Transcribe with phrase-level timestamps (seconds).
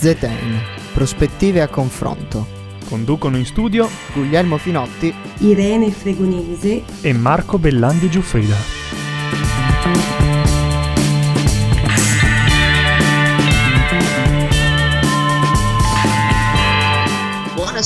[0.00, 0.58] Zetain,
[0.94, 2.46] prospettive a confronto.
[2.88, 8.56] Conducono in studio Guglielmo Finotti, Irene Fregonese e Marco Bellandi Giuffrida.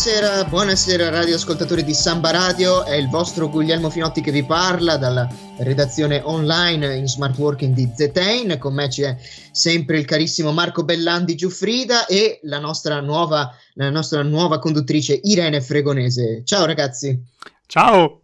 [0.04, 5.26] Buonasera, buonasera radioascoltatori di Samba Radio, è il vostro Guglielmo Finotti che vi parla dalla
[5.60, 9.16] redazione online in smart working di Zetain, con me c'è
[9.50, 15.62] sempre il carissimo Marco Bellandi Giuffrida e la nostra nuova, la nostra nuova conduttrice Irene
[15.62, 16.42] Fregonese.
[16.44, 17.18] Ciao ragazzi!
[17.64, 18.20] Ciao!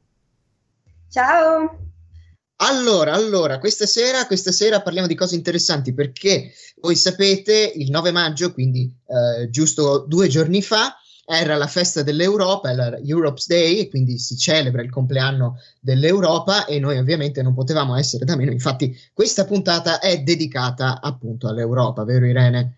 [1.08, 1.78] Ciao!
[2.56, 6.52] Allora, allora, questa sera, questa sera parliamo di cose interessanti perché
[6.82, 10.94] voi sapete il 9 maggio, quindi eh, giusto due giorni fa,
[11.38, 16.98] era la festa dell'Europa, era Europe's Day, quindi si celebra il compleanno dell'Europa e noi
[16.98, 18.50] ovviamente non potevamo essere da meno.
[18.50, 22.74] Infatti, questa puntata è dedicata appunto all'Europa, vero Irene?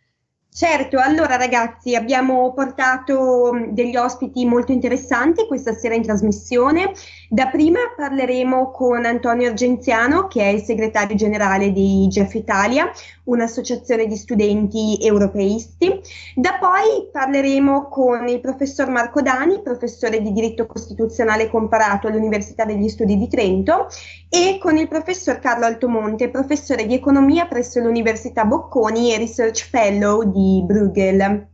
[0.54, 6.92] Certo, allora ragazzi abbiamo portato degli ospiti molto interessanti questa sera in trasmissione.
[7.30, 12.92] Da prima parleremo con Antonio Argenziano che è il segretario generale di Jeff Italia,
[13.24, 16.00] un'associazione di studenti europeisti.
[16.34, 22.88] Da poi parleremo con il professor Marco Dani, professore di diritto costituzionale comparato all'Università degli
[22.88, 23.86] Studi di Trento
[24.28, 30.24] e con il professor Carlo Altomonte, professore di economia presso l'Università Bocconi e research fellow
[30.24, 31.48] di Bruegel,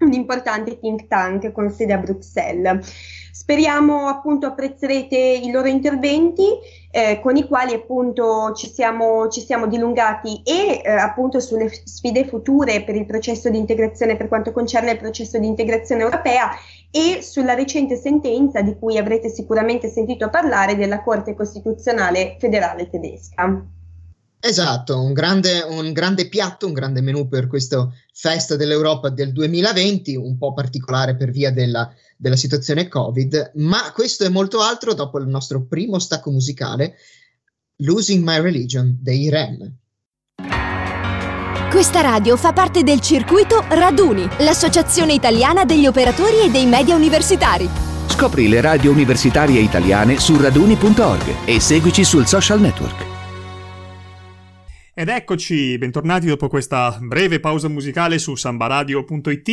[0.00, 3.18] un importante think tank con sede a Bruxelles.
[3.40, 6.44] Speriamo appunto apprezzerete i loro interventi
[6.90, 12.26] eh, con i quali appunto ci siamo, ci siamo dilungati e eh, appunto sulle sfide
[12.26, 16.50] future per il processo di integrazione per quanto concerne il processo di integrazione europea
[16.90, 23.64] e sulla recente sentenza di cui avrete sicuramente sentito parlare della Corte Costituzionale federale tedesca.
[24.42, 30.16] Esatto, un grande, un grande, piatto, un grande menù per questa festa dell'Europa del 2020,
[30.16, 35.18] un po' particolare per via della, della situazione Covid, ma questo è molto altro dopo
[35.18, 36.96] il nostro primo stacco musicale,
[37.76, 39.72] Losing My Religion dei REM.
[41.70, 47.66] Questa radio fa parte del circuito Raduni, l'associazione italiana degli operatori e dei media universitari.
[48.06, 53.18] Scopri le radio universitarie italiane su raduni.org e seguici sul social network.
[54.92, 59.48] Ed eccoci, bentornati dopo questa breve pausa musicale su sambaradio.it.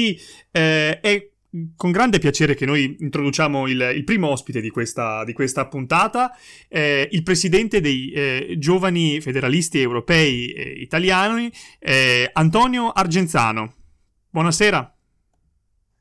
[0.52, 1.30] Eh, è
[1.76, 6.36] con grande piacere che noi introduciamo il, il primo ospite di questa, di questa puntata,
[6.68, 13.74] eh, il presidente dei eh, giovani federalisti europei eh, italiani, eh, Antonio Argenzano.
[14.30, 14.97] Buonasera.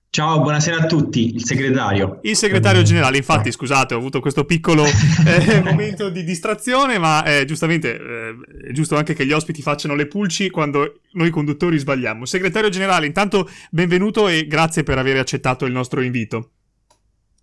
[0.08, 2.20] Ciao, buonasera a tutti, il segretario.
[2.22, 4.84] Il segretario generale, infatti, scusate, ho avuto questo piccolo
[5.26, 9.94] eh, momento di distrazione, ma eh, giustamente eh, è giusto anche che gli ospiti facciano
[9.94, 12.24] le pulci quando noi conduttori sbagliamo.
[12.24, 16.50] Segretario generale, intanto benvenuto e grazie per aver accettato il nostro invito.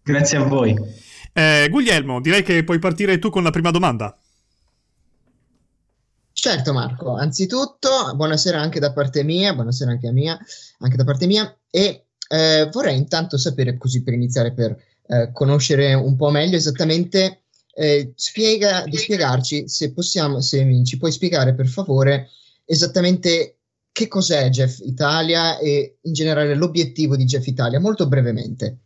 [0.01, 0.75] Grazie a voi.
[1.31, 4.17] Eh, Guglielmo, direi che puoi partire tu con la prima domanda.
[6.31, 10.37] Certo Marco, anzitutto buonasera anche da parte mia, buonasera anche, mia,
[10.79, 14.75] anche da parte mia e eh, vorrei intanto sapere, così per iniziare, per
[15.07, 17.43] eh, conoscere un po' meglio esattamente,
[17.75, 22.29] eh, spiega, di spiegarci se possiamo, se ci puoi spiegare per favore
[22.65, 23.57] esattamente
[23.91, 28.79] che cos'è Jeff Italia e in generale l'obiettivo di Jeff Italia, molto brevemente.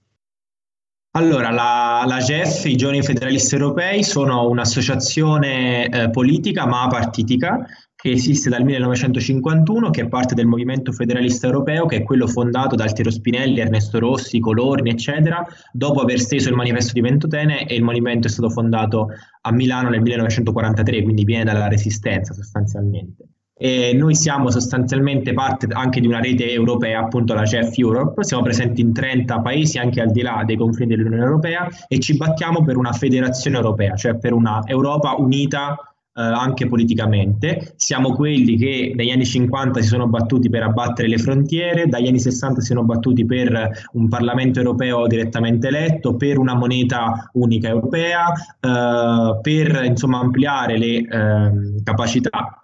[1.11, 7.65] Allora, la, la GEF, i Giovani Federalisti Europei, sono un'associazione eh, politica ma partitica
[7.99, 12.75] che esiste dal 1951, che è parte del movimento federalista europeo, che è quello fondato
[12.75, 17.73] da Altiero Spinelli, Ernesto Rossi, Colorni, eccetera, dopo aver steso il manifesto di Ventotene e
[17.73, 19.07] il movimento è stato fondato
[19.41, 23.29] a Milano nel 1943, quindi viene dalla resistenza sostanzialmente.
[23.59, 28.43] E noi siamo sostanzialmente parte anche di una rete europea, appunto la CEF Europe, siamo
[28.43, 32.63] presenti in 30 paesi anche al di là dei confini dell'Unione Europea e ci battiamo
[32.63, 35.75] per una federazione europea, cioè per una Europa unita
[36.17, 37.73] eh, anche politicamente.
[37.75, 42.19] Siamo quelli che negli anni 50 si sono battuti per abbattere le frontiere, dagli anni
[42.19, 48.31] 60 si sono battuti per un Parlamento europeo direttamente eletto, per una moneta unica europea,
[48.59, 52.63] eh, per insomma ampliare le eh, capacità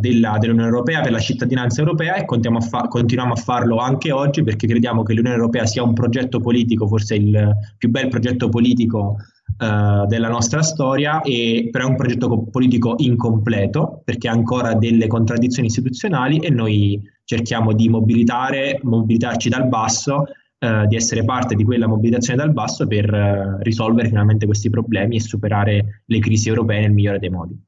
[0.00, 4.42] della, dell'Unione Europea per la cittadinanza europea e a fa- continuiamo a farlo anche oggi
[4.42, 9.16] perché crediamo che l'Unione Europea sia un progetto politico, forse il più bel progetto politico
[9.58, 15.06] uh, della nostra storia, e, però è un progetto politico incompleto perché ha ancora delle
[15.06, 20.24] contraddizioni istituzionali e noi cerchiamo di mobilitare, mobilitarci dal basso,
[20.58, 25.20] uh, di essere parte di quella mobilitazione dal basso per risolvere finalmente questi problemi e
[25.20, 27.58] superare le crisi europee nel migliore dei modi.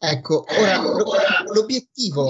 [0.00, 2.28] Ecco, ora l'obiettivo,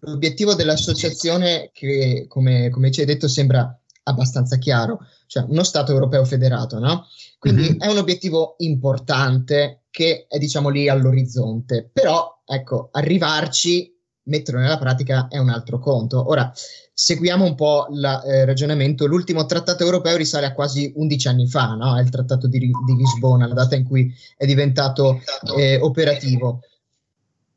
[0.00, 3.76] l'obiettivo dell'associazione, che come, come, ci hai detto sembra
[4.10, 7.06] abbastanza chiaro, cioè uno Stato europeo federato, no?
[7.38, 7.80] Quindi mm-hmm.
[7.80, 15.28] è un obiettivo importante che è diciamo lì all'orizzonte, però ecco, arrivarci, metterlo nella pratica
[15.28, 16.28] è un altro conto.
[16.28, 16.52] Ora,
[16.92, 21.74] seguiamo un po' il eh, ragionamento, l'ultimo trattato europeo risale a quasi 11 anni fa,
[21.74, 21.96] no?
[21.96, 25.20] È il trattato di, di Lisbona, la data in cui è diventato
[25.56, 26.60] eh, operativo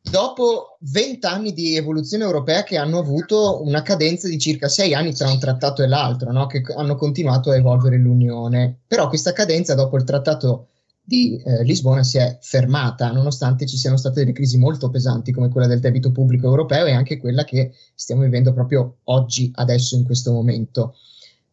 [0.04, 5.30] dopo vent'anni di evoluzione europea che hanno avuto una cadenza di circa sei anni tra
[5.30, 6.46] un trattato e l'altro, no?
[6.46, 8.82] che hanno continuato a evolvere l'Unione.
[8.86, 10.68] Però questa cadenza dopo il trattato
[11.06, 15.50] di eh, Lisbona si è fermata, nonostante ci siano state delle crisi molto pesanti come
[15.50, 20.04] quella del debito pubblico europeo e anche quella che stiamo vivendo proprio oggi, adesso, in
[20.04, 20.96] questo momento.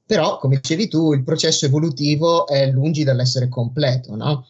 [0.07, 4.47] Però, come dicevi tu, il processo evolutivo è lungi dall'essere completo, no?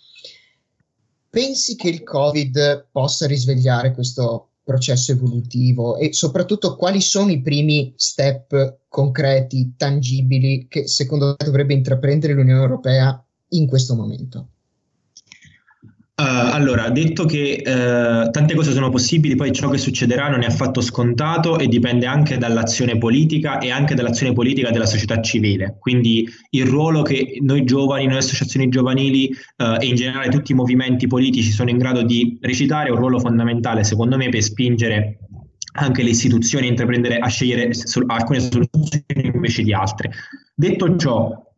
[1.30, 7.94] Pensi che il Covid possa risvegliare questo processo evolutivo e soprattutto quali sono i primi
[7.96, 14.48] step concreti, tangibili che secondo te dovrebbe intraprendere l'Unione Europea in questo momento?
[16.20, 20.46] Uh, allora, detto che uh, tante cose sono possibili, poi ciò che succederà non è
[20.46, 25.76] affatto scontato e dipende anche dall'azione politica e anche dall'azione politica della società civile.
[25.78, 30.54] Quindi il ruolo che noi giovani, noi associazioni giovanili uh, e in generale tutti i
[30.54, 35.20] movimenti politici sono in grado di recitare è un ruolo fondamentale, secondo me, per spingere
[35.72, 37.70] anche le istituzioni a intraprendere a scegliere
[38.08, 40.10] alcune soluzioni invece di altre.
[40.54, 41.49] Detto ciò,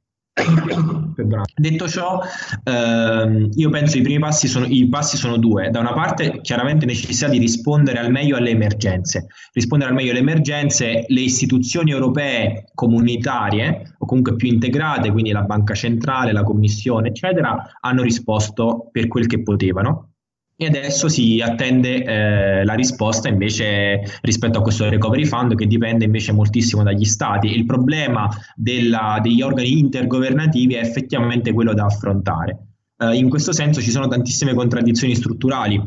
[1.55, 2.21] Detto ciò,
[2.65, 5.71] ehm, io penso che i primi passi sono, i passi sono due.
[5.71, 9.27] Da una parte, chiaramente necessità di rispondere al meglio alle emergenze.
[9.53, 15.43] Rispondere al meglio alle emergenze, le istituzioni europee comunitarie o comunque più integrate, quindi la
[15.43, 20.12] Banca Centrale, la Commissione, eccetera, hanno risposto per quel che potevano
[20.57, 26.05] e adesso si attende eh, la risposta invece rispetto a questo recovery fund che dipende
[26.05, 27.49] invece moltissimo dagli stati.
[27.49, 32.67] Il problema della, degli organi intergovernativi è effettivamente quello da affrontare.
[32.97, 35.81] Eh, in questo senso ci sono tantissime contraddizioni strutturali,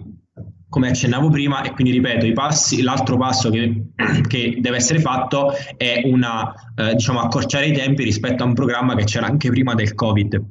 [0.67, 3.91] come accennavo prima, e quindi ripeto, passi, l'altro passo che,
[4.27, 8.95] che, deve essere fatto è una, eh, diciamo, accorciare i tempi rispetto a un programma
[8.95, 10.44] che c'era anche prima del Covid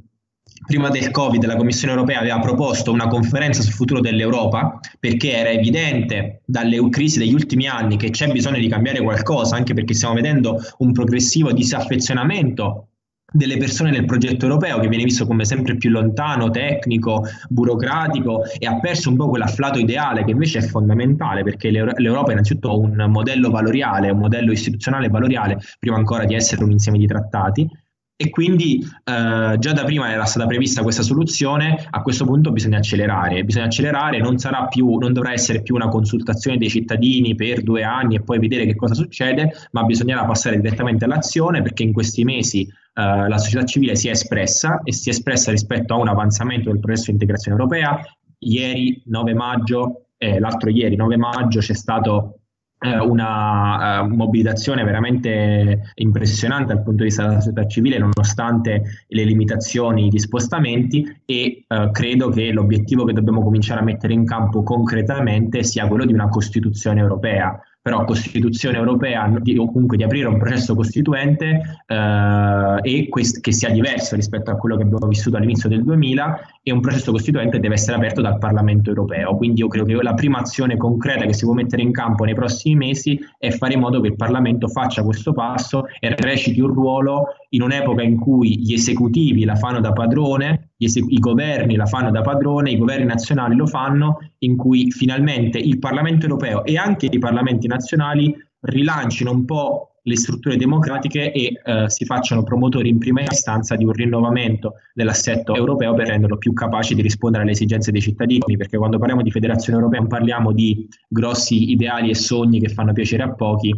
[0.66, 5.50] prima del Covid la Commissione europea aveva proposto una conferenza sul futuro dell'Europa perché era
[5.50, 10.14] evidente dalle crisi degli ultimi anni che c'è bisogno di cambiare qualcosa, anche perché stiamo
[10.14, 12.88] vedendo un progressivo disaffezionamento
[13.34, 18.66] delle persone nel progetto europeo che viene visto come sempre più lontano, tecnico, burocratico e
[18.66, 23.06] ha perso un po' quell'afflato ideale che invece è fondamentale perché l'Europa è innanzitutto un
[23.08, 27.68] modello valoriale, un modello istituzionale valoriale prima ancora di essere un insieme di trattati
[28.16, 32.78] e quindi eh, già da prima era stata prevista questa soluzione, a questo punto bisogna
[32.78, 34.37] accelerare, bisogna accelerare, non,
[34.69, 38.66] più, non dovrà essere più una consultazione dei cittadini per due anni e poi vedere
[38.66, 43.64] che cosa succede, ma bisognerà passare direttamente all'azione perché in questi mesi eh, la società
[43.64, 47.12] civile si è espressa e si è espressa rispetto a un avanzamento del processo di
[47.12, 48.00] integrazione europea.
[48.38, 52.43] Ieri, 9 maggio, eh, l'altro ieri, 9 maggio, c'è stato
[52.92, 60.09] una uh, mobilitazione veramente impressionante dal punto di vista della società civile nonostante le limitazioni
[60.09, 65.62] di spostamenti e uh, credo che l'obiettivo che dobbiamo cominciare a mettere in campo concretamente
[65.62, 67.59] sia quello di una Costituzione europea.
[67.80, 73.68] Però Costituzione europea o comunque di aprire un processo costituente eh, e quest- che sia
[73.68, 77.75] diverso rispetto a quello che abbiamo vissuto all'inizio del 2000 e un processo costituente deve
[77.75, 79.37] essere aperto dal Parlamento europeo.
[79.37, 82.35] Quindi io credo che la prima azione concreta che si può mettere in campo nei
[82.35, 86.73] prossimi mesi è fare in modo che il Parlamento faccia questo passo e reciti un
[86.73, 91.85] ruolo in un'epoca in cui gli esecutivi la fanno da padrone, ese- i governi la
[91.85, 96.78] fanno da padrone, i governi nazionali lo fanno, in cui finalmente il Parlamento europeo e
[96.78, 102.88] anche i parlamenti nazionali rilancino un po' le strutture democratiche e eh, si facciano promotori
[102.90, 107.52] in prima istanza di un rinnovamento dell'assetto europeo per renderlo più capace di rispondere alle
[107.52, 112.14] esigenze dei cittadini, perché quando parliamo di federazione europea non parliamo di grossi ideali e
[112.14, 113.75] sogni che fanno piacere a pochi,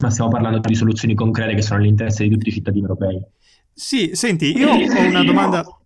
[0.00, 3.20] ma stiamo parlando di soluzioni concrete che sono all'interesse di tutti i cittadini europei.
[3.72, 5.64] Sì, senti, io ho una domanda.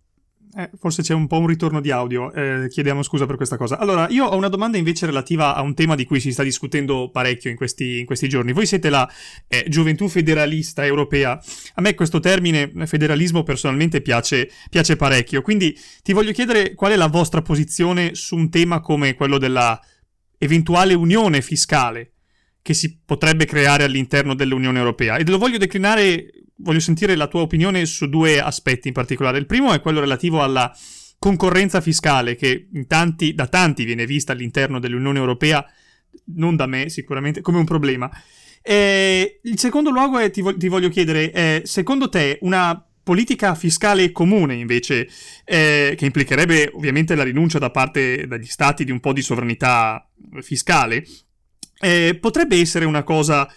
[0.55, 3.79] Eh, forse c'è un po' un ritorno di audio, eh, chiediamo scusa per questa cosa.
[3.79, 7.09] Allora, io ho una domanda invece relativa a un tema di cui si sta discutendo
[7.09, 8.53] parecchio in questi, in questi giorni.
[8.53, 9.09] Voi siete la
[9.47, 11.41] eh, gioventù federalista europea.
[11.75, 16.95] A me questo termine federalismo personalmente piace, piace parecchio, quindi ti voglio chiedere qual è
[16.95, 19.79] la vostra posizione su un tema come quello della
[20.37, 22.12] eventuale unione fiscale
[22.63, 25.17] che si potrebbe creare all'interno dell'Unione Europea.
[25.17, 29.37] E lo voglio declinare, voglio sentire la tua opinione su due aspetti in particolare.
[29.37, 30.75] Il primo è quello relativo alla
[31.19, 35.63] concorrenza fiscale che tanti, da tanti viene vista all'interno dell'Unione Europea
[36.35, 38.09] non da me sicuramente, come un problema.
[38.61, 43.55] Eh, il secondo luogo è, ti, vo- ti voglio chiedere, eh, secondo te una politica
[43.55, 45.09] fiscale comune, invece,
[45.43, 50.09] eh, che implicherebbe ovviamente la rinuncia da parte degli stati di un po' di sovranità
[50.39, 51.05] fiscale,
[51.83, 53.47] eh, potrebbe essere una cosa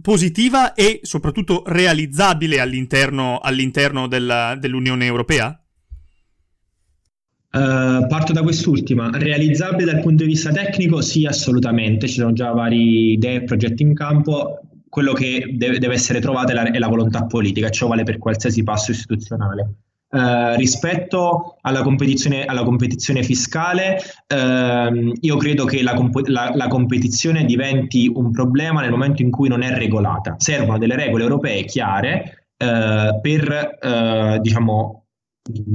[0.00, 5.58] positiva e soprattutto realizzabile all'interno, all'interno della, dell'Unione Europea?
[7.54, 11.00] Uh, parto da quest'ultima, realizzabile dal punto di vista tecnico?
[11.00, 14.58] Sì, assolutamente, ci sono già vari idee e progetti in campo,
[14.88, 18.18] quello che deve, deve essere trovato è la, è la, volontà politica, ciò vale per
[18.18, 19.74] qualsiasi passo istituzionale.
[20.14, 26.68] Uh, rispetto alla competizione, alla competizione fiscale, uh, io credo che la, comp- la, la,
[26.68, 30.36] competizione diventi un problema nel momento in cui non è regolata.
[30.38, 35.03] Servono delle regole europee chiare uh, per diciamo,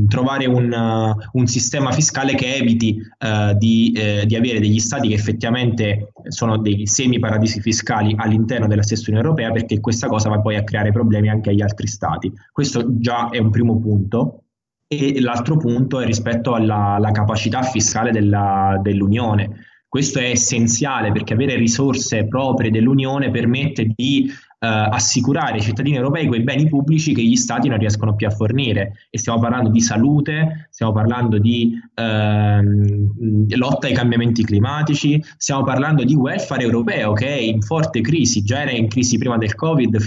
[0.07, 5.13] trovare un, un, sistema fiscale che eviti uh, di, eh, di, avere degli stati che
[5.13, 10.39] effettivamente sono dei semi paradisi fiscali all'interno della stessa Unione Europea perché questa cosa va
[10.39, 12.33] poi a creare problemi anche agli altri stati.
[12.51, 14.45] Questo già è un primo punto
[14.87, 19.67] e l'altro punto è rispetto alla, alla capacità fiscale della, dell'Unione.
[19.87, 24.33] Questo è essenziale perché avere risorse proprie dell'Unione permette di eh,
[24.67, 29.07] assicurare ai cittadini europei quei beni pubblici che gli stati non riescono più a fornire.
[29.09, 36.03] E stiamo parlando di salute, stiamo parlando di ehm, lotta ai cambiamenti climatici, stiamo parlando
[36.03, 39.99] di welfare europeo che è in forte crisi, già era in crisi prima del Covid,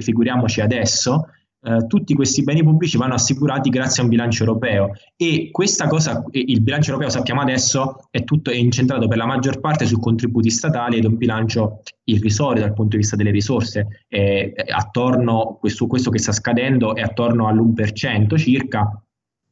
[0.00, 1.28] figuriamoci adesso.
[1.58, 4.92] Uh, tutti questi beni pubblici vanno assicurati grazie a un bilancio europeo.
[5.16, 9.58] E questa cosa, il bilancio europeo sappiamo adesso è tutto è incentrato per la maggior
[9.58, 14.04] parte su contributi statali ed è un bilancio irrisorio dal punto di vista delle risorse,
[14.06, 19.00] è attorno, questo, questo che sta scadendo è attorno all'1% circa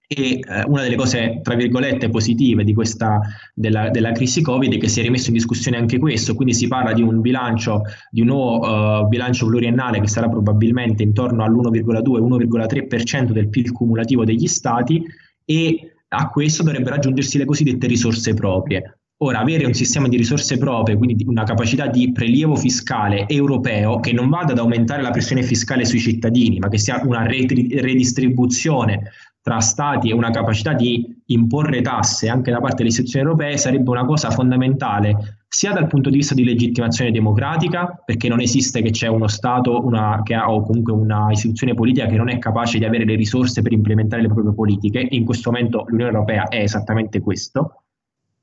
[0.06, 3.20] e eh, una delle cose, tra virgolette, positive di questa,
[3.54, 6.68] della, della, crisi Covid è che si è rimesso in discussione anche questo, quindi si
[6.68, 13.30] parla di un bilancio, di un nuovo uh, bilancio pluriennale che sarà probabilmente intorno all'1,2-1,3%
[13.30, 15.02] del PIL cumulativo degli stati
[15.44, 18.98] e a questo dovrebbero aggiungersi le cosiddette risorse proprie.
[19.18, 24.12] Ora, avere un sistema di risorse proprie, quindi una capacità di prelievo fiscale europeo che
[24.12, 29.12] non vada ad aumentare la pressione fiscale sui cittadini, ma che sia una redistribuzione
[29.44, 33.90] tra stati e una capacità di imporre tasse anche da parte delle istituzioni europee sarebbe
[33.90, 38.90] una cosa fondamentale sia dal punto di vista di legittimazione democratica, perché non esiste che
[38.90, 42.86] c'è uno Stato una, ha, o comunque una istituzione politica che non è capace di
[42.86, 47.20] avere le risorse per implementare le proprie politiche, in questo momento l'Unione Europea è esattamente
[47.20, 47.82] questo,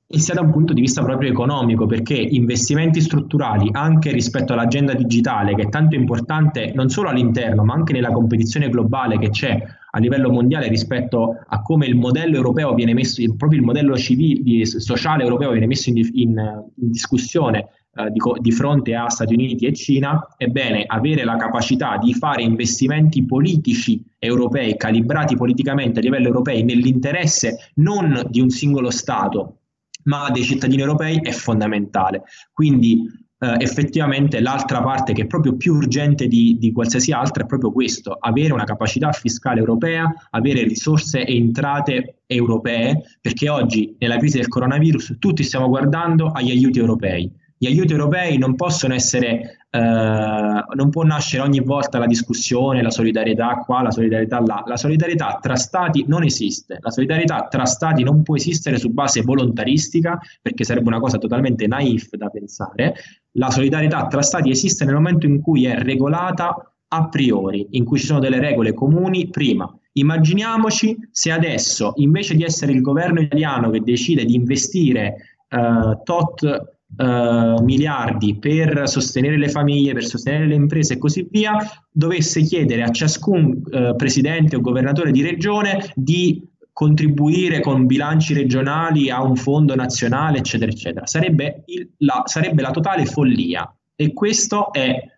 [0.06, 4.94] e sia da un punto di vista proprio economico, perché investimenti strutturali anche rispetto all'agenda
[4.94, 9.62] digitale, che è tanto importante non solo all'interno, ma anche nella competizione globale che c'è
[9.92, 14.66] a livello mondiale rispetto a come il modello europeo viene messo, proprio il modello civile,
[14.66, 19.66] sociale europeo viene messo in, in, in discussione eh, di, di, fronte a Stati Uniti
[19.66, 26.28] e Cina, ebbene avere la capacità di fare investimenti politici europei, calibrati politicamente a livello
[26.28, 29.58] europeo nell'interesse non di un singolo Stato,
[30.04, 32.24] ma dei cittadini europei è fondamentale.
[32.54, 33.04] Quindi
[33.44, 37.72] eh, effettivamente l'altra parte che è proprio più urgente di, di, qualsiasi altra è proprio
[37.72, 44.38] questo, avere una capacità fiscale europea, avere risorse e entrate europee, perché oggi nella crisi
[44.38, 47.32] del coronavirus tutti stiamo guardando agli aiuti europei.
[47.58, 52.90] Gli aiuti europei non possono essere eh, non può nascere ogni volta la discussione, la
[52.90, 54.64] solidarietà qua, la solidarietà là.
[54.68, 56.78] La solidarietà tra stati non esiste.
[56.82, 61.68] La solidarietà tra stati non può esistere su base volontaristica, perché sarebbe una cosa totalmente
[61.68, 62.96] naif da pensare.
[63.36, 66.54] La solidarietà tra stati esiste nel momento in cui è regolata
[66.94, 69.74] a priori, in cui ci sono delle regole comuni prima.
[69.94, 75.16] Immaginiamoci se adesso, invece di essere il governo italiano che decide di investire
[75.50, 81.58] uh, tot uh, miliardi per sostenere le famiglie, per sostenere le imprese e così via,
[81.92, 89.10] dovesse chiedere a ciascun uh, presidente o governatore di regione di contribuire con bilanci regionali
[89.10, 91.06] a un fondo nazionale, eccetera, eccetera.
[91.06, 93.72] Sarebbe, il, la, sarebbe la totale follia.
[93.96, 95.11] E questo è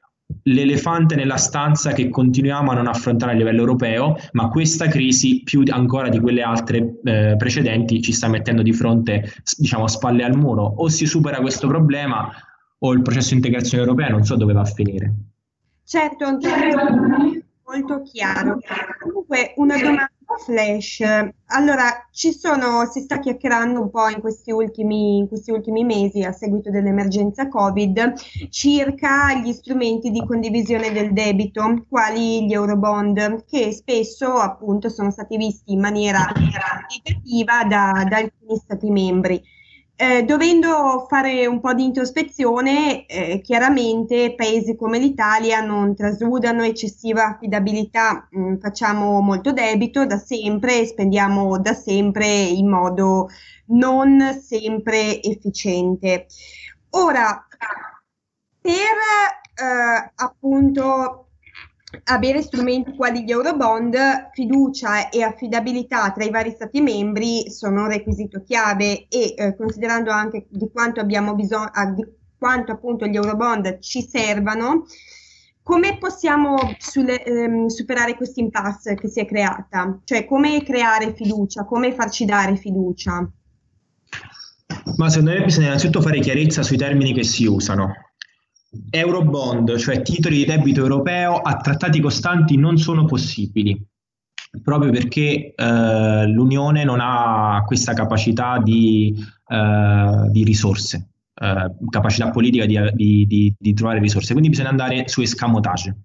[0.43, 5.63] l'elefante nella stanza che continuiamo a non affrontare a livello europeo, ma questa crisi, più
[5.69, 10.63] ancora di quelle altre eh, precedenti, ci sta mettendo di fronte, diciamo, spalle al muro.
[10.63, 12.31] O si supera questo problema
[12.79, 15.13] o il processo di integrazione europea non so dove va a finire.
[15.85, 16.49] Certo, anche
[17.65, 18.59] molto chiaro.
[18.99, 21.01] Comunque, una domanda flash.
[21.47, 26.23] Allora, ci sono, si sta chiacchierando un po' in questi, ultimi, in questi ultimi mesi
[26.23, 28.13] a seguito dell'emergenza Covid
[28.49, 35.37] circa gli strumenti di condivisione del debito, quali gli Eurobond, che spesso appunto sono stati
[35.37, 39.41] visti in maniera negativa da, da alcuni Stati membri.
[40.03, 47.27] Eh, dovendo fare un po' di introspezione, eh, chiaramente paesi come l'Italia non trasudano eccessiva
[47.27, 53.29] affidabilità, mm, facciamo molto debito da sempre e spendiamo da sempre in modo
[53.67, 56.25] non sempre efficiente.
[56.89, 57.47] Ora,
[58.59, 58.71] per
[59.55, 61.27] eh, appunto
[62.05, 67.89] avere strumenti quali gli Eurobond, fiducia e affidabilità tra i vari Stati membri sono un
[67.89, 72.05] requisito chiave e eh, considerando anche di quanto abbiamo bisogno, ah, di
[72.37, 74.85] quanto appunto gli Eurobond ci servano,
[75.61, 80.01] come possiamo sulle, ehm, superare questa impasse che si è creata?
[80.03, 83.31] Cioè come creare fiducia, come farci dare fiducia?
[84.97, 87.93] Ma secondo me bisogna innanzitutto fare chiarezza sui termini che si usano.
[88.89, 93.79] Eurobond, cioè titoli di debito europeo a trattati costanti non sono possibili,
[94.61, 99.15] proprio perché eh, l'Unione non ha questa capacità di,
[99.47, 105.21] eh, di risorse, eh, capacità politica di, di, di, trovare risorse, quindi bisogna andare su
[105.21, 105.97] escamotage.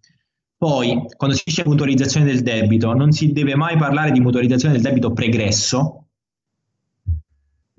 [0.58, 4.82] Poi, quando si dice mutualizzazione del debito, non si deve mai parlare di mutualizzazione del
[4.82, 6.08] debito pregresso,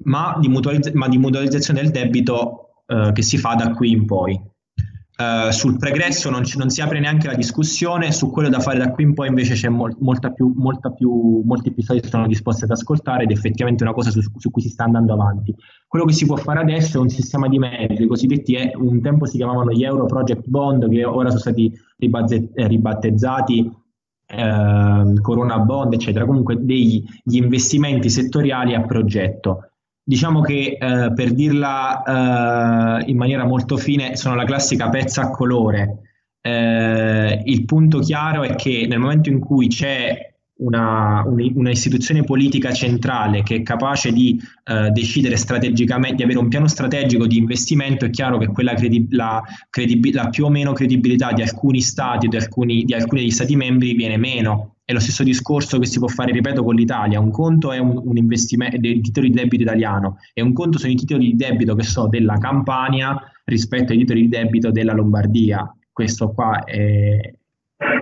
[0.03, 4.39] ma di, mutualizz- ma mutualizzazione del debito eh, che si fa da qui in poi.
[5.19, 8.77] Uh, sul pregresso non, ci, non, si apre neanche la discussione, su quello da fare
[8.77, 12.63] da qui in poi invece c'è mol, molta più, molta più, molti episodi sono disposti
[12.63, 15.53] ad ascoltare ed effettivamente è una cosa su, su, cui si sta andando avanti.
[15.89, 19.01] Quello che si può fare adesso è un sistema di mezzi, i cosiddetti, eh, un
[19.01, 23.71] tempo si chiamavano gli Euro Project Bond, che ora sono stati eh, ribattezzati
[24.25, 29.68] eh, Corona Bond, eccetera, comunque degli investimenti settoriali a progetto
[30.09, 32.01] diciamo che eh, per dirla
[33.03, 35.99] eh, in maniera molto fine, sono la classica pezza a colore.
[36.41, 42.71] Eh, il punto chiaro è che nel momento in cui c'è una, una, istituzione politica
[42.71, 48.05] centrale che è capace di eh, decidere strategicamente, di avere un piano strategico di investimento,
[48.05, 52.25] è chiaro che quella credi- la, credibi- la più o meno credibilità di alcuni stati
[52.25, 54.77] o di alcuni, di alcuni degli stati membri viene meno.
[54.89, 57.19] È lo stesso discorso che si può fare, ripeto, con l'Italia.
[57.19, 60.91] Un conto è un, un investimento dei titoli di debito italiano e un conto sono
[60.91, 65.71] i titoli di debito che so della Campania rispetto ai titoli di debito della Lombardia.
[65.91, 67.19] Questo qua è,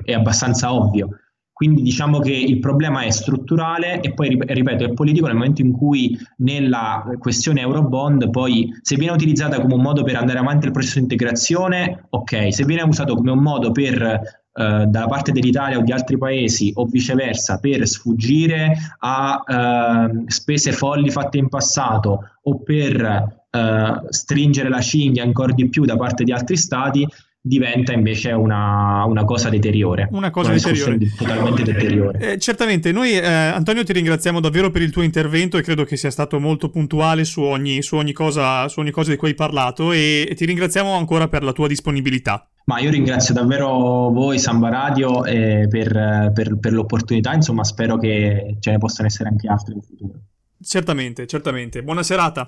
[0.02, 1.10] è abbastanza ovvio.
[1.52, 5.74] Quindi diciamo che il problema è strutturale e poi, ripeto, è politico nel momento in
[5.74, 10.72] cui nella questione Eurobond poi se viene utilizzata come un modo per andare avanti il
[10.72, 15.78] processo di integrazione, ok, se viene usato come un modo per eh, dalla parte dell'Italia
[15.78, 22.38] o di altri paesi o viceversa per sfuggire a eh, spese folli fatte in passato
[22.42, 27.08] o per eh, stringere la cinghia ancora di più da parte di altri stati,
[27.48, 30.08] diventa invece una, una cosa deteriore.
[30.12, 30.98] Una cosa una deteriore.
[31.18, 32.34] Totalmente deteriore.
[32.34, 35.98] Eh, certamente, noi eh, Antonio ti ringraziamo davvero per il tuo intervento e credo che
[35.98, 39.36] sia stato molto puntuale su ogni, su ogni, cosa, su ogni cosa, di cui hai
[39.36, 42.48] parlato e, e ti ringraziamo ancora per la tua disponibilità.
[42.66, 48.58] Ma io ringrazio davvero voi, Samba Radio, eh, per, per, per l'opportunità, insomma spero che
[48.60, 50.20] ce ne possano essere anche altre in futuro.
[50.62, 51.82] Certamente, certamente.
[51.82, 52.46] Buona serata.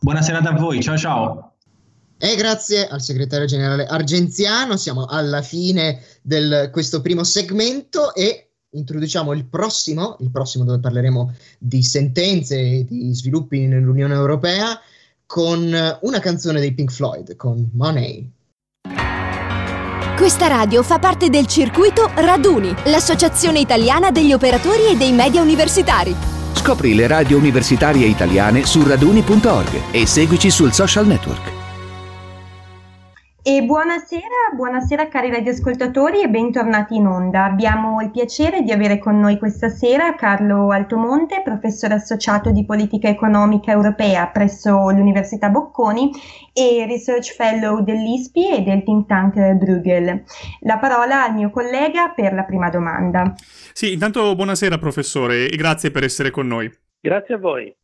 [0.00, 1.57] Buona serata a voi, ciao ciao.
[2.20, 9.32] E grazie al segretario generale argenziano siamo alla fine di questo primo segmento e introduciamo
[9.32, 14.78] il prossimo, il prossimo dove parleremo di sentenze e di sviluppi nell'Unione Europea
[15.26, 18.28] con una canzone dei Pink Floyd, con Money.
[20.16, 26.12] Questa radio fa parte del circuito Raduni, l'associazione italiana degli operatori e dei media universitari.
[26.54, 31.57] Scopri le radio universitarie italiane su raduni.org e seguici sul social network.
[33.48, 37.44] E buonasera, buonasera cari radioascoltatori e bentornati in onda.
[37.44, 43.08] Abbiamo il piacere di avere con noi questa sera Carlo Altomonte, professore associato di politica
[43.08, 46.10] economica europea presso l'Università Bocconi
[46.52, 50.24] e Research Fellow dell'ISPI e del think tank Bruegel.
[50.60, 53.32] La parola al mio collega per la prima domanda.
[53.72, 56.70] Sì, intanto buonasera professore e grazie per essere con noi.
[57.00, 57.74] Grazie a voi.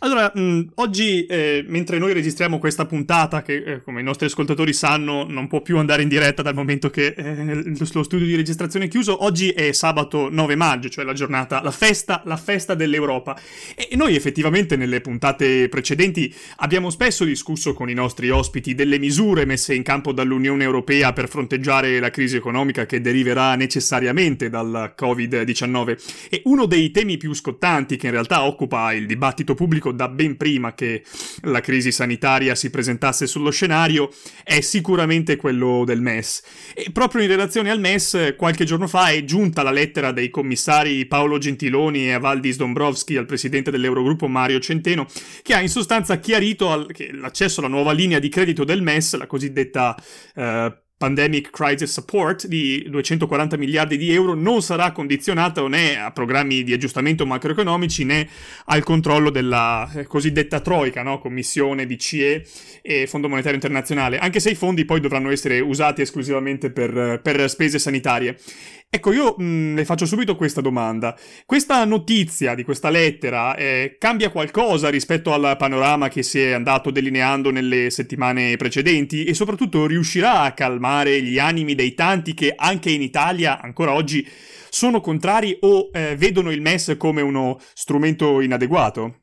[0.00, 4.74] Allora, mh, oggi, eh, mentre noi registriamo questa puntata, che eh, come i nostri ascoltatori
[4.74, 8.86] sanno non può più andare in diretta dal momento che eh, lo studio di registrazione
[8.86, 13.38] è chiuso, oggi è sabato 9 maggio, cioè la giornata, la festa, la festa dell'Europa.
[13.74, 19.46] E noi effettivamente nelle puntate precedenti abbiamo spesso discusso con i nostri ospiti delle misure
[19.46, 26.28] messe in campo dall'Unione Europea per fronteggiare la crisi economica che deriverà necessariamente dal Covid-19.
[26.28, 30.36] E uno dei temi più scottanti che in realtà occupa il dibattito pubblico da ben
[30.36, 31.02] prima che
[31.42, 34.10] la crisi sanitaria si presentasse sullo scenario
[34.44, 36.42] è sicuramente quello del MES.
[36.74, 41.06] E proprio in relazione al MES, qualche giorno fa è giunta la lettera dei commissari
[41.06, 45.06] Paolo Gentiloni e Avaldis Dombrovski al presidente dell'Eurogruppo Mario Centeno,
[45.42, 49.16] che ha in sostanza chiarito al- che l'accesso alla nuova linea di credito del MES,
[49.16, 49.96] la cosiddetta
[50.34, 56.62] eh, Pandemic Crisis Support di 240 miliardi di euro non sarà condizionato né a programmi
[56.62, 58.26] di aggiustamento macroeconomici né
[58.66, 61.18] al controllo della eh, cosiddetta Troica, no?
[61.18, 62.46] Commissione di CE
[62.80, 67.50] e Fondo Monetario Internazionale, anche se i fondi poi dovranno essere usati esclusivamente per, per
[67.50, 68.38] spese sanitarie.
[68.88, 71.14] Ecco, io mh, le faccio subito questa domanda.
[71.44, 76.90] Questa notizia di questa lettera eh, cambia qualcosa rispetto al panorama che si è andato
[76.90, 82.90] delineando nelle settimane precedenti e soprattutto riuscirà a calmare gli animi dei tanti che anche
[82.90, 84.24] in Italia ancora oggi
[84.70, 89.22] sono contrari o eh, vedono il MES come uno strumento inadeguato?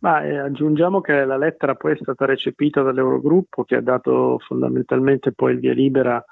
[0.00, 5.32] Ma eh, aggiungiamo che la lettera poi è stata recepita dall'Eurogruppo che ha dato fondamentalmente
[5.32, 6.24] poi il via libera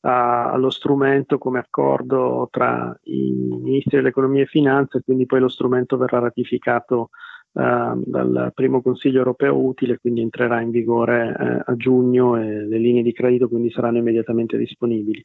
[0.00, 5.96] a, allo strumento come accordo tra i ministri dell'economia e finanza, quindi poi lo strumento
[5.96, 7.10] verrà ratificato
[7.52, 12.78] eh, dal primo Consiglio europeo utile, quindi entrerà in vigore eh, a giugno e le
[12.78, 15.24] linee di credito quindi saranno immediatamente disponibili.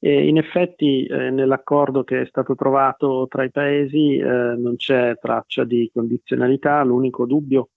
[0.00, 5.16] E in effetti eh, nell'accordo che è stato trovato tra i paesi eh, non c'è
[5.20, 7.68] traccia di condizionalità, l'unico dubbio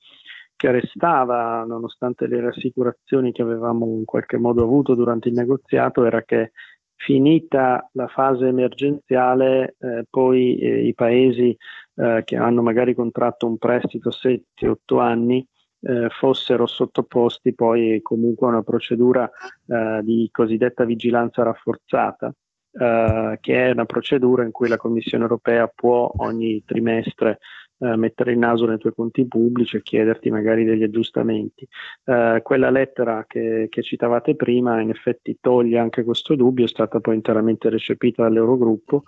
[0.63, 6.21] che restava, nonostante le rassicurazioni che avevamo in qualche modo avuto durante il negoziato, era
[6.23, 6.53] che
[6.95, 11.53] finita la fase emergenziale, eh, poi eh, i paesi
[11.95, 15.45] eh, che hanno magari contratto un prestito 7-8 anni
[15.81, 19.29] eh, fossero sottoposti poi comunque a una procedura
[19.67, 22.33] eh, di cosiddetta vigilanza rafforzata.
[22.75, 27.37] Uh, che è una procedura in cui la Commissione europea può ogni trimestre
[27.77, 31.67] uh, mettere il naso nei tuoi conti pubblici e chiederti magari degli aggiustamenti.
[32.05, 36.99] Uh, quella lettera che, che, citavate prima in effetti toglie anche questo dubbio, è stata
[36.99, 39.03] poi interamente recepita dall'Eurogruppo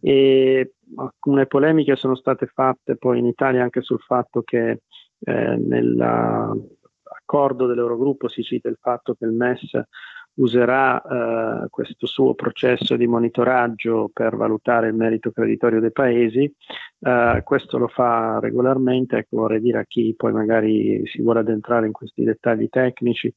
[0.00, 4.82] e alcune polemiche sono state fatte poi in Italia anche sul fatto che
[5.18, 9.80] eh, nell'accordo dell'Eurogruppo si cita il fatto che il MES
[10.36, 16.52] userà eh, questo suo processo di monitoraggio per valutare il merito creditorio dei paesi.
[16.98, 21.86] Eh, questo lo fa regolarmente, ecco, vorrei dire a chi poi magari si vuole addentrare
[21.86, 23.32] in questi dettagli tecnici,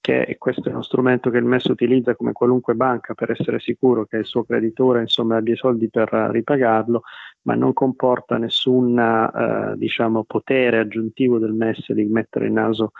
[0.00, 4.04] che questo è uno strumento che il MES utilizza come qualunque banca per essere sicuro
[4.04, 7.04] che il suo creditore insomma, abbia i soldi per ripagarlo,
[7.42, 12.92] ma non comporta nessun eh, diciamo, potere aggiuntivo del MES di mettere il naso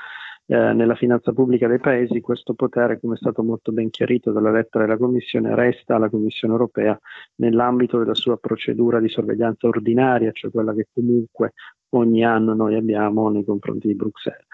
[0.46, 4.50] eh, nella finanza pubblica dei paesi, questo potere, come è stato molto ben chiarito dalla
[4.50, 6.98] lettera della Commissione, resta alla Commissione europea
[7.36, 11.52] nell'ambito della sua procedura di sorveglianza ordinaria, cioè quella che comunque
[11.90, 14.44] ogni anno noi abbiamo nei confronti di Bruxelles.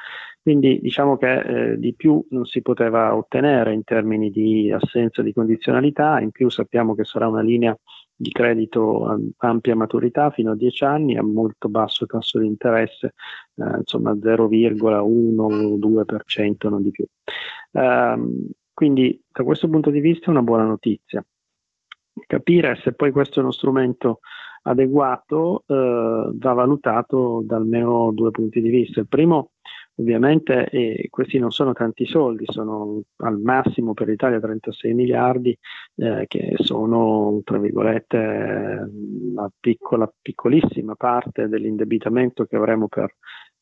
[0.43, 5.35] Quindi diciamo che eh, di più non si poteva ottenere in termini di assenza di
[5.35, 7.77] condizionalità, in più sappiamo che sarà una linea
[8.17, 13.15] di credito a ampia maturità fino a 10 anni a molto basso tasso di interesse,
[13.57, 17.05] eh, insomma 0,1-2%, non di più.
[17.73, 21.25] Um, quindi da questo punto di vista è una buona notizia.
[22.27, 24.21] Capire se poi questo è uno strumento
[24.63, 29.01] adeguato eh, va valutato da almeno due punti di vista.
[29.01, 29.53] Il primo
[30.01, 35.57] Ovviamente eh, questi non sono tanti soldi, sono al massimo per l'Italia 36 miliardi,
[35.97, 43.15] eh, che sono, tra virgolette, una piccola, piccolissima parte dell'indebitamento che avremo per,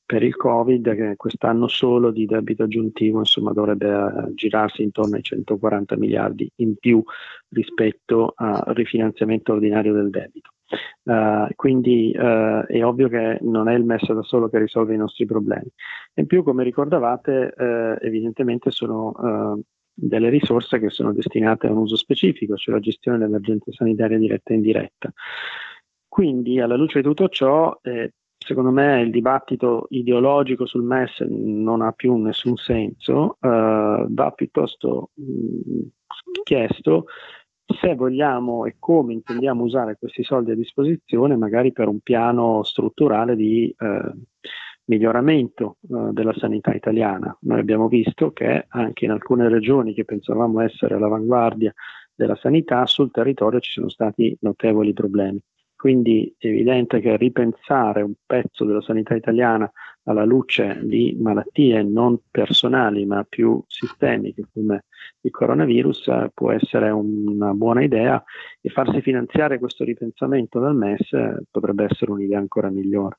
[0.05, 5.23] per il Covid, che quest'anno solo di debito aggiuntivo insomma, dovrebbe eh, girarsi intorno ai
[5.23, 7.03] 140 miliardi in più
[7.49, 10.51] rispetto al rifinanziamento ordinario del debito.
[11.05, 14.99] Uh, quindi uh, è ovvio che non è il MES da solo che risolve i
[14.99, 15.71] nostri problemi.
[16.15, 21.97] In più, come ricordavate, uh, evidentemente sono delle risorse che sono destinate a un uso
[21.97, 25.13] specifico, cioè la gestione dell'emergenza sanitaria diretta e indiretta.
[26.07, 31.83] Quindi, alla luce di tutto ciò, eh, secondo me il dibattito ideologico sul MES non
[31.83, 35.87] ha più nessun senso, va piuttosto mh,
[36.45, 37.07] chiesto
[37.69, 43.37] se vogliamo e come intendiamo usare questi soldi a disposizione, magari per un piano strutturale
[43.37, 44.13] di eh,
[44.85, 47.37] miglioramento eh, della sanità italiana.
[47.43, 51.73] Noi abbiamo visto che anche in alcune regioni che pensavamo essere all'avanguardia
[52.15, 55.41] della sanità, sul territorio ci sono stati notevoli problemi.
[55.79, 59.71] Quindi è evidente che ripensare un pezzo della sanità italiana
[60.03, 64.87] alla luce di malattie non personali ma più sistemiche come
[65.21, 68.21] il coronavirus può essere una buona idea
[68.61, 73.19] e farsi finanziare questo ripensamento dal MES potrebbe essere un'idea ancora migliore.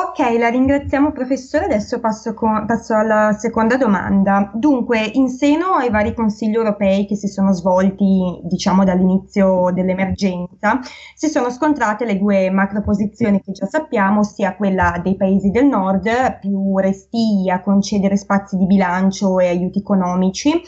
[0.00, 4.48] Ok, la ringraziamo professore, adesso passo, con, passo, alla seconda domanda.
[4.54, 10.78] Dunque, in seno ai vari consigli europei che si sono svolti, diciamo, dall'inizio dell'emergenza,
[11.16, 16.38] si sono scontrate le due macroposizioni che già sappiamo, sia quella dei paesi del nord,
[16.38, 20.62] più restii a concedere spazi di bilancio e aiuti economici,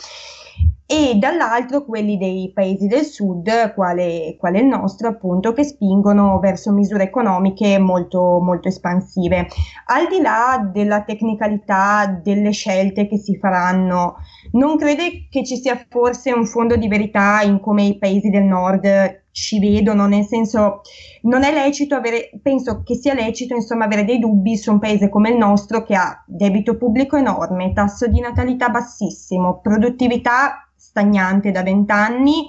[0.92, 6.72] e dall'altro quelli dei paesi del sud, quale, quale, il nostro appunto, che spingono verso
[6.72, 9.46] misure economiche molto, molto espansive.
[9.87, 14.16] Al di là della tecnicalità delle scelte che si faranno,
[14.50, 18.42] non crede che ci sia forse un fondo di verità in come i paesi del
[18.42, 20.81] nord ci vedono, nel senso
[21.22, 25.09] non è lecito avere, penso che sia lecito insomma avere dei dubbi su un paese
[25.09, 31.62] come il nostro che ha debito pubblico enorme, tasso di natalità bassissimo, produttività stagnante da
[31.62, 32.48] vent'anni,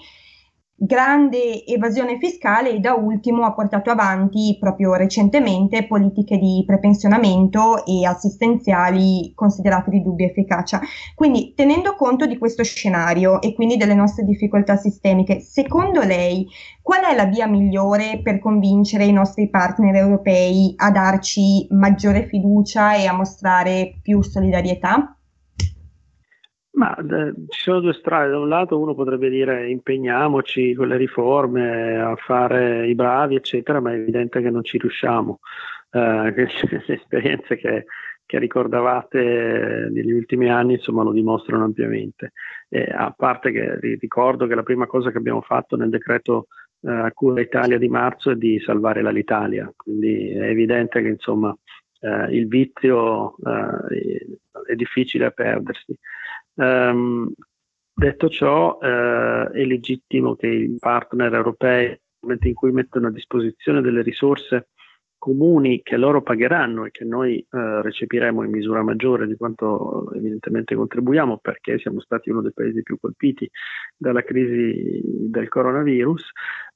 [0.84, 8.04] grande evasione fiscale e da ultimo ha portato avanti proprio recentemente politiche di prepensionamento e
[8.04, 10.82] assistenziali considerate di dubbia efficacia.
[11.14, 16.48] Quindi tenendo conto di questo scenario e quindi delle nostre difficoltà sistemiche, secondo lei
[16.82, 22.96] qual è la via migliore per convincere i nostri partner europei a darci maggiore fiducia
[22.96, 25.16] e a mostrare più solidarietà?
[26.82, 30.98] Ma eh, ci sono due strade, da un lato uno potrebbe dire impegniamoci con le
[30.98, 35.42] riforme a fare i bravi, eccetera, ma è evidente che non ci riusciamo.
[35.92, 36.00] Eh,
[36.34, 37.86] le esperienze che,
[38.26, 42.32] che, ricordavate negli ultimi anni insomma, lo dimostrano ampiamente.
[42.68, 46.48] E a parte che ricordo che la prima cosa che abbiamo fatto nel decreto
[46.82, 51.56] eh, Cura Italia di marzo è di salvare l'Alitalia, quindi è evidente che insomma,
[52.00, 55.96] eh, il vizio eh, è difficile perdersi.
[56.56, 57.32] Um,
[57.94, 63.12] detto ciò, uh, è legittimo che i partner europei, nel momento in cui mettono a
[63.12, 64.70] disposizione delle risorse
[65.22, 70.74] comuni che loro pagheranno e che noi eh, recepiremo in misura maggiore di quanto evidentemente
[70.74, 73.48] contribuiamo perché siamo stati uno dei paesi più colpiti
[73.96, 76.32] dalla crisi del coronavirus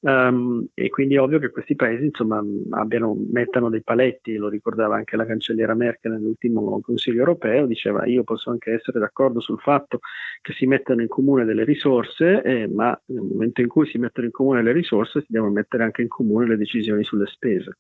[0.06, 2.42] um, e quindi è ovvio che questi paesi insomma
[2.72, 8.24] abbiano, mettano dei paletti, lo ricordava anche la cancelliera Merkel nell'ultimo Consiglio europeo, diceva io
[8.24, 10.00] posso anche essere d'accordo sul fatto
[10.42, 14.28] che si mettano in comune delle risorse, eh, ma nel momento in cui si mettono
[14.28, 17.78] in comune le risorse si devono mettere anche in comune le decisioni sulle spese.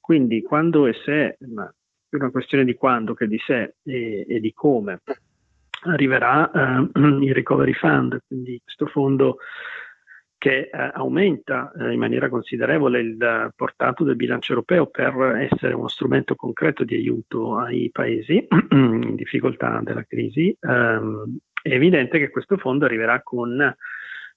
[0.00, 1.72] Quindi quando e se, ma
[2.08, 5.00] è una questione di quando che di se e, e di come
[5.84, 6.90] arriverà eh,
[7.24, 9.38] il Recovery Fund, quindi questo fondo
[10.42, 15.86] che eh, aumenta eh, in maniera considerevole il portato del bilancio europeo per essere uno
[15.86, 20.52] strumento concreto di aiuto ai paesi in difficoltà della crisi.
[20.58, 23.72] Ehm, è evidente che questo fondo arriverà con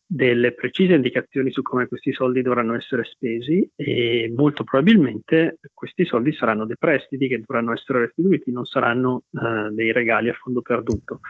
[0.06, 6.34] delle precise indicazioni su come questi soldi dovranno essere spesi e molto probabilmente questi soldi
[6.34, 11.22] saranno dei prestiti che dovranno essere restituiti, non saranno eh, dei regali a fondo perduto.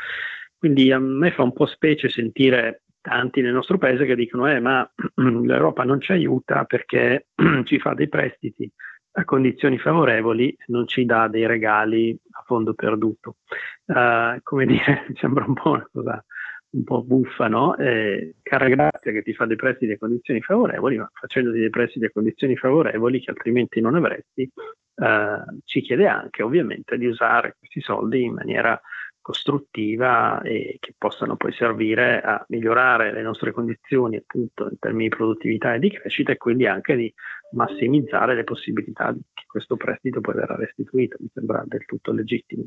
[0.58, 4.60] Quindi a me fa un po' specie sentire tanti nel nostro paese che dicono eh,
[4.60, 7.28] ma l'Europa non ci aiuta perché
[7.66, 8.70] ci fa dei prestiti
[9.18, 13.38] a condizioni favorevoli, non ci dà dei regali a fondo perduto.
[13.86, 16.26] Uh, come dire, sembra un po' una cosa
[16.72, 17.78] un po' buffa, no?
[17.78, 22.04] Eh, cara grazia che ti fa dei prestiti a condizioni favorevoli, ma facendoti dei prestiti
[22.06, 27.80] a condizioni favorevoli che altrimenti non avresti, eh, ci chiede anche ovviamente di usare questi
[27.80, 28.78] soldi in maniera
[29.26, 35.16] costruttiva e che possano poi servire a migliorare le nostre condizioni appunto in termini di
[35.16, 37.12] produttività e di crescita e quindi anche di
[37.54, 41.18] massimizzare le possibilità che questo prestito poi verrà restituito.
[41.20, 42.66] Mi sembra del tutto legittimo.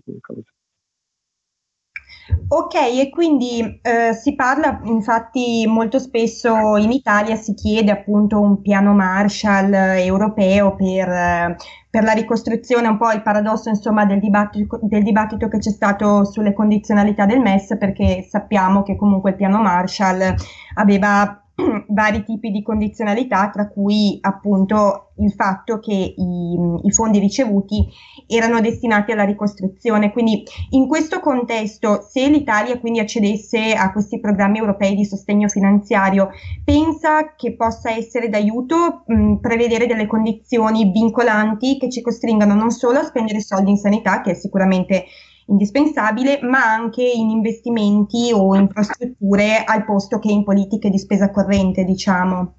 [2.49, 8.61] Ok, e quindi eh, si parla, infatti molto spesso in Italia si chiede appunto un
[8.61, 11.57] piano Marshall europeo per, eh,
[11.89, 16.25] per la ricostruzione, un po' il paradosso insomma del dibattito, del dibattito che c'è stato
[16.25, 20.35] sulle condizionalità del MES, perché sappiamo che comunque il piano Marshall
[20.75, 21.43] aveva
[21.89, 27.85] vari tipi di condizionalità, tra cui appunto il fatto che i, i, fondi ricevuti
[28.29, 30.13] erano destinati alla ricostruzione.
[30.13, 36.31] Quindi in questo contesto, se l'Italia quindi accedesse a questi programmi europei di sostegno finanziario,
[36.65, 43.01] pensa che possa essere d'aiuto mh, prevedere delle condizioni vincolanti che ci costringano non solo
[43.01, 45.07] a spendere soldi in sanità, che è sicuramente
[45.49, 51.85] indispensabile, ma anche in investimenti o infrastrutture al posto che in politiche di spesa corrente,
[51.85, 52.57] diciamo.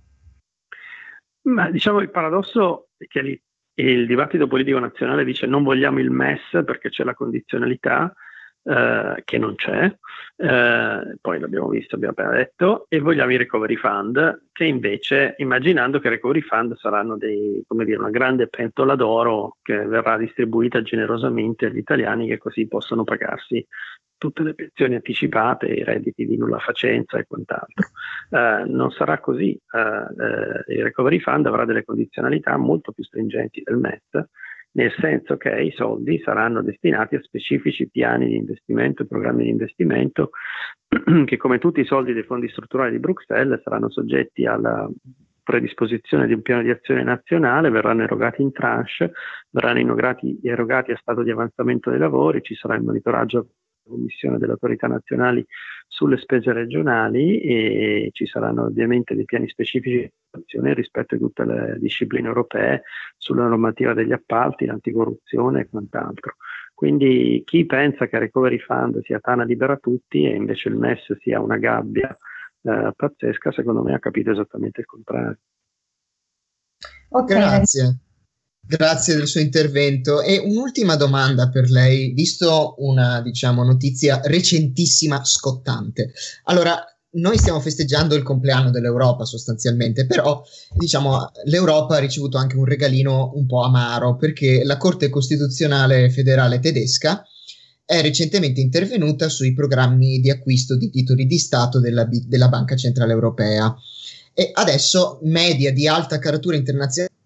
[1.43, 3.41] Ma diciamo il paradosso è che
[3.73, 8.13] il dibattito politico nazionale dice non vogliamo il MES perché c'è la condizionalità,
[8.69, 9.91] eh, che non c'è,
[10.35, 15.99] eh, poi l'abbiamo visto, abbiamo appena detto, e vogliamo i recovery fund, che invece, immaginando
[15.99, 21.65] che i recovery fund saranno dei, dire, una grande pentola d'oro che verrà distribuita generosamente
[21.65, 23.65] agli italiani che così possono pagarsi
[24.19, 27.87] tutte le pensioni anticipate, i redditi di nulla facenza e quant'altro.
[28.29, 29.51] Eh, non sarà così.
[29.51, 34.27] Eh, eh, il recovery fund avrà delle condizionalità molto più stringenti del MES
[34.71, 40.29] nel senso che i soldi saranno destinati a specifici piani di investimento programmi di investimento
[41.25, 44.89] che come tutti i soldi dei fondi strutturali di Bruxelles saranno soggetti alla
[45.49, 49.13] predisposizione di un piano di azione nazionale, verranno erogati in tranche,
[49.49, 53.47] verranno erogati, erogati a stato di avanzamento dei lavori, ci sarà il monitoraggio
[53.89, 55.45] commissione delle autorità nazionali
[55.87, 61.43] sulle spese regionali e ci saranno ovviamente dei piani specifici di azione rispetto a tutte
[61.43, 62.83] le discipline europee
[63.17, 66.35] sulla normativa degli appalti, l'anticorruzione e quant'altro.
[66.73, 71.17] Quindi chi pensa che il Recovery Fund sia tana libera tutti e invece il MES
[71.19, 72.17] sia una gabbia
[72.61, 75.39] eh, pazzesca, secondo me ha capito esattamente il contrario.
[77.09, 77.37] Okay.
[77.37, 77.99] Grazie.
[78.69, 80.21] Grazie del suo intervento.
[80.21, 86.13] E un'ultima domanda per lei, visto una, diciamo, notizia recentissima, scottante.
[86.43, 86.79] Allora,
[87.13, 90.43] noi stiamo festeggiando il compleanno dell'Europa sostanzialmente, però
[90.75, 96.59] diciamo l'Europa ha ricevuto anche un regalino un po' amaro perché la Corte Costituzionale federale
[96.59, 97.25] tedesca
[97.83, 103.13] è recentemente intervenuta sui programmi di acquisto di titoli di Stato della, della Banca Centrale
[103.13, 103.75] Europea
[104.31, 107.17] e adesso media di alta caratura internazionale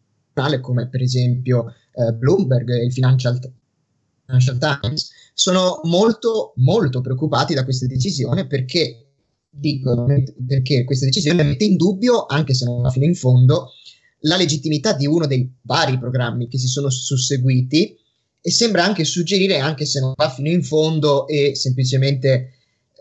[0.62, 3.40] come per esempio eh, Bloomberg e il Financial,
[4.26, 9.04] Financial Times sono molto molto preoccupati da questa decisione perché
[9.50, 10.06] dicono
[10.48, 13.74] perché questa decisione mette in dubbio, anche se non va fino in fondo,
[14.22, 17.96] la legittimità di uno dei vari programmi che si sono susseguiti
[18.42, 22.54] e sembra anche suggerire, anche se non va fino in fondo e semplicemente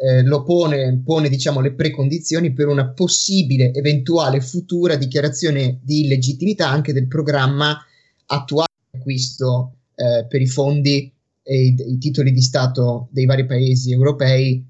[0.03, 6.69] eh, lo pone, pone diciamo, le precondizioni per una possibile eventuale futura dichiarazione di illegittimità
[6.69, 7.79] anche del programma
[8.27, 11.13] attuale di acquisto eh, per i fondi
[11.45, 14.67] e i, i, titoli di Stato dei vari paesi europei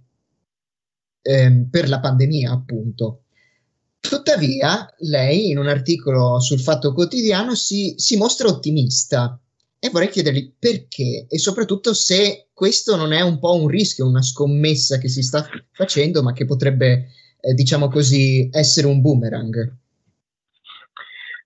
[1.22, 3.22] eh, per la pandemia, appunto.
[4.00, 9.40] Tuttavia, lei in un articolo sul Fatto Quotidiano si, si mostra ottimista
[9.84, 14.22] e vorrei chiedergli perché e soprattutto se questo non è un po' un rischio, una
[14.22, 17.08] scommessa che si sta facendo, ma che potrebbe,
[17.40, 19.76] eh, diciamo così, essere un boomerang.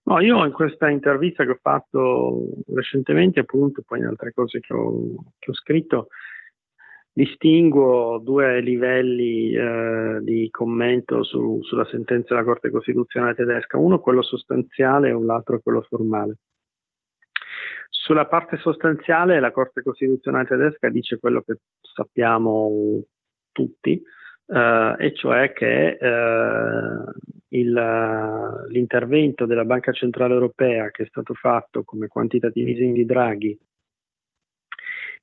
[0.02, 4.74] No, io in questa intervista che ho fatto recentemente, appunto, poi in altre cose che
[4.74, 6.08] ho, che ho scritto,
[7.10, 14.20] distinguo due livelli eh, di commento su, sulla sentenza della Corte Costituzionale tedesca, uno quello
[14.20, 16.36] sostanziale e l'altro quello formale.
[18.06, 23.02] Sulla parte sostanziale la Corte Costituzionale tedesca dice quello che sappiamo
[23.50, 24.00] tutti,
[24.46, 27.04] eh, e cioè che eh,
[27.48, 27.72] il,
[28.68, 33.58] l'intervento della Banca Centrale Europea che è stato fatto come quantitative easing di Draghi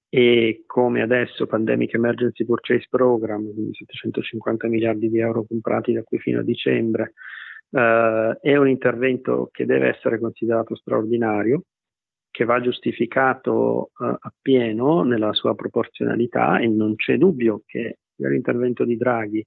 [0.10, 6.20] e come adesso Pandemic Emergency Purchase Program, quindi 750 miliardi di euro comprati da qui
[6.20, 7.14] fino a dicembre,
[7.70, 11.64] eh, è un intervento che deve essere considerato straordinario
[12.34, 18.98] che va giustificato uh, appieno nella sua proporzionalità e non c'è dubbio che l'intervento di
[18.98, 19.46] Draghi,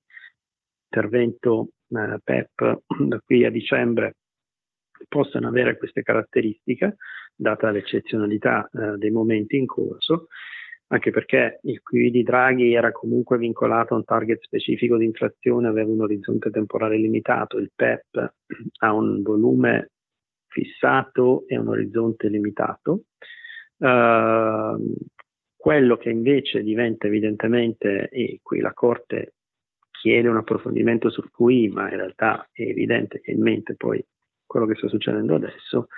[0.88, 4.14] intervento uh, PEP da qui a dicembre,
[5.08, 6.98] possano avere queste caratteristiche,
[7.34, 10.28] data l'eccezionalità uh, dei momenti in corso,
[10.86, 15.66] anche perché il QE di Draghi era comunque vincolato a un target specifico di inflazione,
[15.66, 18.34] aveva un orizzonte temporale limitato, il PEP
[18.78, 19.90] ha un volume
[20.48, 23.04] fissato e un orizzonte limitato.
[23.78, 24.94] Uh,
[25.56, 29.34] quello che invece diventa evidentemente, e qui la Corte
[29.90, 34.04] chiede un approfondimento sul QI, ma in realtà è evidente che in mente poi
[34.46, 35.88] quello che sta succedendo adesso,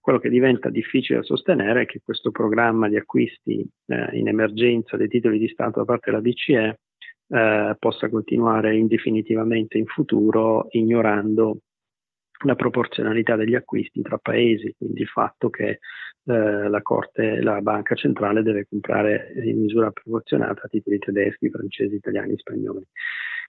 [0.00, 4.96] quello che diventa difficile da sostenere è che questo programma di acquisti eh, in emergenza
[4.96, 6.80] dei titoli di Stato da parte della BCE
[7.28, 11.60] eh, possa continuare indefinitivamente in futuro ignorando
[12.44, 15.80] la proporzionalità degli acquisti tra paesi, quindi il fatto che
[16.26, 22.36] eh, la Corte, la Banca Centrale deve comprare in misura proporzionata titoli tedeschi, francesi, italiani,
[22.36, 22.86] spagnoli.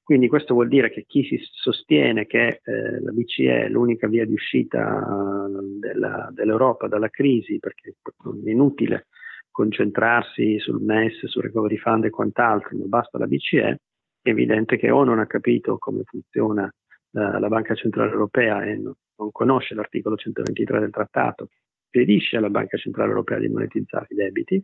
[0.04, 4.26] Quindi questo vuol dire che chi si sostiene che eh, la BCE è l'unica via
[4.26, 5.48] di uscita
[5.80, 9.08] della, dell'Europa dalla crisi, perché è inutile
[9.50, 13.80] concentrarsi sul MES, sul recovery fund e quant'altro, ma basta la BCE,
[14.22, 16.72] è evidente che o non ha capito come funziona
[17.16, 21.50] la Banca Centrale Europea e non conosce l'articolo 123 del trattato,
[21.90, 24.64] impedisce alla Banca Centrale Europea di monetizzare i debiti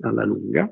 [0.00, 0.70] alla lunga,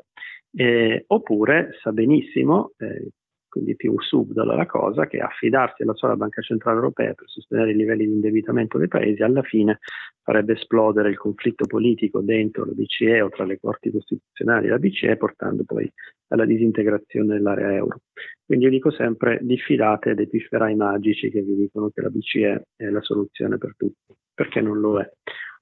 [0.53, 3.11] eh, oppure sa benissimo, eh,
[3.57, 7.75] quindi più subdola la cosa, che affidarsi alla sola Banca Centrale Europea per sostenere i
[7.75, 9.79] livelli di indebitamento dei paesi alla fine
[10.23, 14.79] farebbe esplodere il conflitto politico dentro la BCE o tra le corti costituzionali e la
[14.79, 15.91] BCE, portando poi
[16.29, 18.01] alla disintegrazione dell'area euro.
[18.45, 22.91] Quindi io dico sempre diffidate dei pifferai magici che vi dicono che la BCE è
[22.91, 25.11] la soluzione per tutti, perché non lo è.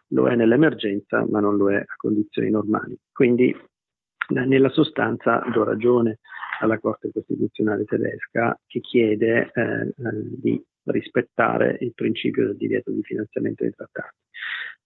[0.08, 2.98] Lo è nell'emergenza, ma non lo è a condizioni normali.
[3.12, 3.56] Quindi
[4.30, 6.18] nella sostanza do ragione
[6.60, 9.92] alla Corte Costituzionale tedesca che chiede eh, eh,
[10.40, 14.16] di rispettare il principio del divieto di finanziamento dei trattati.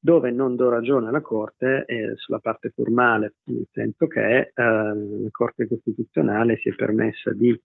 [0.01, 5.29] Dove non do ragione alla Corte è sulla parte formale, nel senso che eh, la
[5.31, 7.59] Corte Costituzionale si è permessa di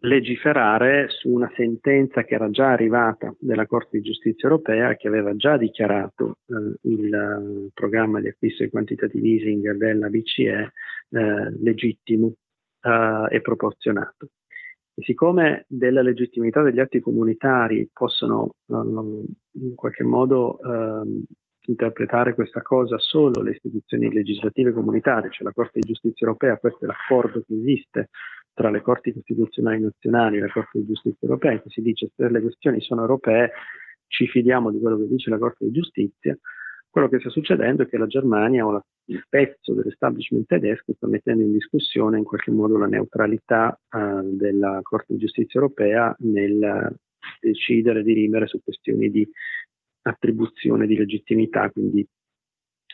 [0.00, 5.34] legiferare su una sentenza che era già arrivata della Corte di Giustizia europea che aveva
[5.34, 10.72] già dichiarato eh, il eh, programma di acquisto di quantitative easing della BCE
[11.10, 12.34] eh, legittimo
[12.80, 14.28] eh, e proporzionato.
[14.94, 21.24] E siccome della legittimità degli atti comunitari possono um, in qualche modo um,
[21.66, 26.84] interpretare questa cosa solo le istituzioni legislative comunitarie, cioè la Corte di Giustizia europea, questo
[26.84, 28.10] è l'accordo che esiste
[28.54, 32.10] tra le corti costituzionali nazionali e la Corte di Giustizia europea, in cui si dice
[32.14, 33.52] se le questioni sono europee
[34.06, 36.36] ci fidiamo di quello che dice la Corte di Giustizia,
[36.90, 41.06] quello che sta succedendo è che la Germania o la, il pezzo dell'establishment tedesco sta
[41.06, 46.94] mettendo in discussione in qualche modo la neutralità eh, della Corte di Giustizia europea nel
[47.40, 49.26] decidere di rimere su questioni di
[50.02, 52.06] attribuzione di legittimità, quindi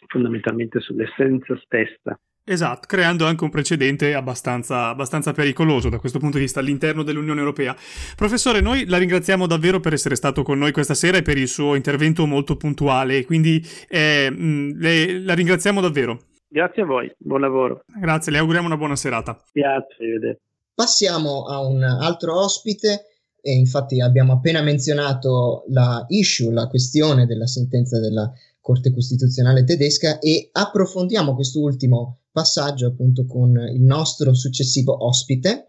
[0.06, 2.18] fondamentalmente sull'essenza stessa
[2.50, 7.40] Esatto, creando anche un precedente abbastanza, abbastanza, pericoloso da questo punto di vista all'interno dell'Unione
[7.40, 7.76] Europea.
[8.16, 11.46] Professore, noi la ringraziamo davvero per essere stato con noi questa sera e per il
[11.46, 16.20] suo intervento molto puntuale, quindi eh, le, la ringraziamo davvero.
[16.48, 17.82] Grazie a voi, buon lavoro.
[17.86, 19.38] Grazie, le auguriamo una buona serata.
[19.52, 20.40] Grazie.
[20.74, 23.02] Passiamo a un altro ospite.
[23.40, 28.30] E infatti abbiamo appena menzionato la issue, la questione della sentenza della
[28.68, 35.64] Corte Costituzionale tedesca e approfondiamo quest'ultimo passaggio appunto con il nostro successivo ospite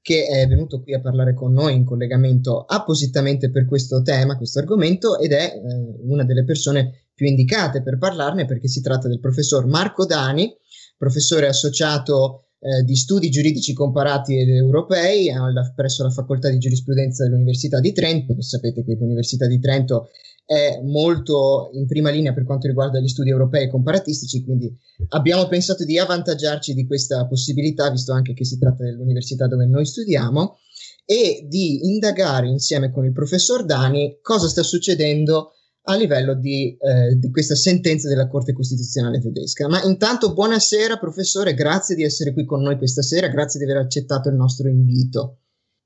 [0.00, 4.60] che è venuto qui a parlare con noi in collegamento appositamente per questo tema, questo
[4.60, 9.18] argomento ed è eh, una delle persone più indicate per parlarne perché si tratta del
[9.18, 10.54] professor Marco Dani,
[10.96, 17.24] professore associato eh, di studi giuridici comparati ed europei alla, presso la facoltà di giurisprudenza
[17.24, 18.40] dell'Università di Trento.
[18.40, 20.10] Sapete che l'Università di Trento
[20.46, 24.74] è molto in prima linea per quanto riguarda gli studi europei comparatistici, quindi
[25.08, 29.86] abbiamo pensato di avvantaggiarci di questa possibilità, visto anche che si tratta dell'università dove noi
[29.86, 30.58] studiamo,
[31.06, 35.52] e di indagare insieme con il professor Dani cosa sta succedendo
[35.86, 39.68] a livello di, eh, di, questa sentenza della Corte Costituzionale tedesca.
[39.68, 43.82] Ma intanto buonasera professore, grazie di essere qui con noi questa sera, grazie di aver
[43.82, 45.40] accettato il nostro invito.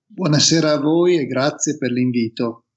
[0.07, 2.68] Buonasera a voi e grazie per l'invito.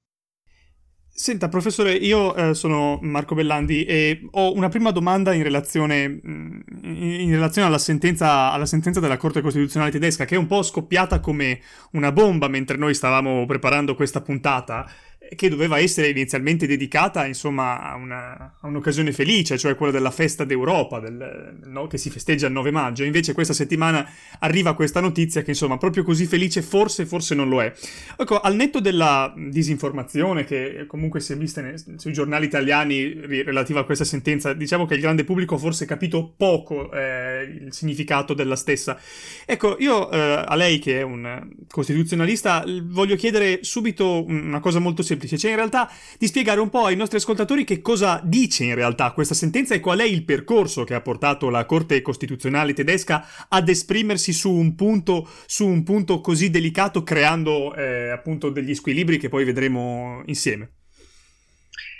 [1.14, 6.60] Senta, professore, io eh, sono Marco Bellandi e ho una prima domanda in relazione, mm,
[6.84, 11.20] in relazione alla, sentenza, alla, sentenza, della Corte Costituzionale tedesca, che è un po' scoppiata
[11.20, 11.60] come
[11.92, 14.90] una bomba mentre noi stavamo preparando questa puntata
[15.34, 20.44] che doveva essere inizialmente dedicata insomma a, una, a, un'occasione felice, cioè quella della festa
[20.44, 23.04] d'Europa del, no, che si festeggia il 9 maggio.
[23.04, 24.08] Invece questa settimana
[24.40, 27.72] arriva questa notizia che insomma proprio così felice forse, forse non lo è.
[28.16, 33.12] Ecco, al netto della disinformazione che comunque si è vista nei, sui giornali italiani
[33.42, 37.72] relativa a questa sentenza, diciamo che il grande pubblico ha forse capito poco eh, il
[37.72, 38.98] significato della stessa.
[39.46, 45.02] Ecco, io eh, a lei che è un costituzionalista voglio chiedere subito una cosa molto
[45.02, 48.64] semplice semplice, cioè in realtà di spiegare un po' ai nostri ascoltatori che cosa dice
[48.64, 52.72] in realtà questa sentenza e qual è il percorso che ha portato la Corte Costituzionale
[52.72, 58.74] tedesca ad esprimersi su un punto, su un punto così delicato creando eh, appunto degli
[58.74, 60.72] squilibri che poi vedremo insieme.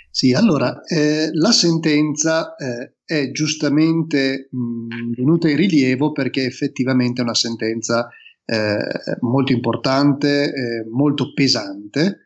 [0.09, 7.23] Sì, allora, eh, la sentenza eh, è giustamente mh, venuta in rilievo perché effettivamente è
[7.23, 8.09] una sentenza
[8.45, 8.77] eh,
[9.21, 12.19] molto importante, eh, molto pesante,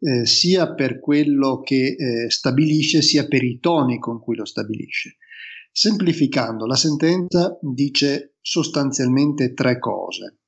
[0.00, 5.16] eh, sia per quello che eh, stabilisce, sia per i toni con cui lo stabilisce.
[5.72, 10.38] Semplificando, la sentenza dice sostanzialmente tre cose.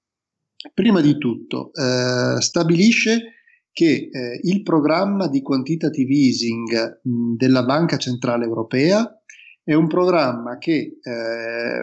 [0.75, 3.35] Prima di tutto, eh, stabilisce
[3.73, 9.23] che eh, il programma di quantitative easing mh, della Banca Centrale Europea
[9.63, 11.83] è un programma che eh,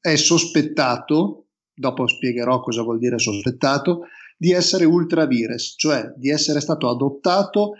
[0.00, 4.06] è sospettato, dopo spiegherò cosa vuol dire sospettato,
[4.40, 7.72] di essere ultra vires, cioè di essere stato adottato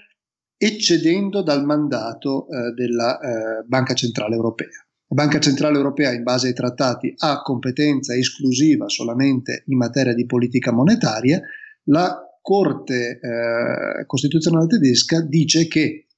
[0.59, 4.69] eccedendo dal mandato eh, della eh, Banca Centrale Europea.
[5.09, 10.27] La Banca Centrale Europea, in base ai trattati, ha competenza esclusiva solamente in materia di
[10.27, 11.41] politica monetaria.
[11.85, 16.09] La Corte eh, Costituzionale tedesca dice che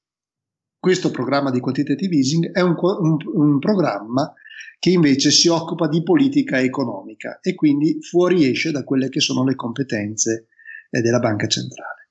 [0.76, 4.34] questo programma di quantitative easing è un, un, un programma
[4.78, 9.54] che invece si occupa di politica economica e quindi fuoriesce da quelle che sono le
[9.54, 10.48] competenze
[10.90, 12.10] eh, della Banca Centrale.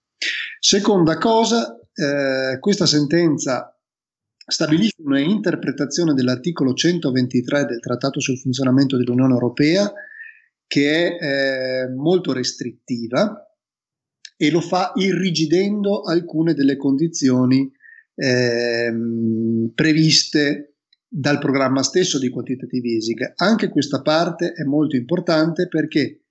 [0.60, 3.78] Seconda cosa, eh, questa sentenza
[4.46, 9.92] stabilisce una interpretazione dell'articolo 123 del Trattato sul funzionamento dell'Unione Europea
[10.68, 13.46] che è eh, molto restrittiva
[14.38, 17.70] e lo fa irrigidendo alcune delle condizioni
[18.16, 18.94] eh,
[19.76, 20.71] previste
[21.14, 23.34] dal programma stesso di quantitative easing.
[23.36, 26.22] Anche questa parte è molto importante perché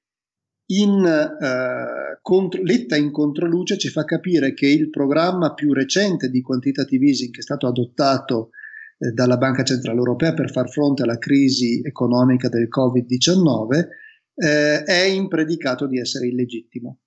[0.70, 6.41] in, eh, contro, letta in controluce ci fa capire che il programma più recente di
[6.41, 8.51] quantitative easing che è stato adottato
[8.97, 13.87] eh, dalla Banca Centrale Europea per far fronte alla crisi economica del Covid-19
[14.35, 17.01] eh, è impredicato di essere illegittimo.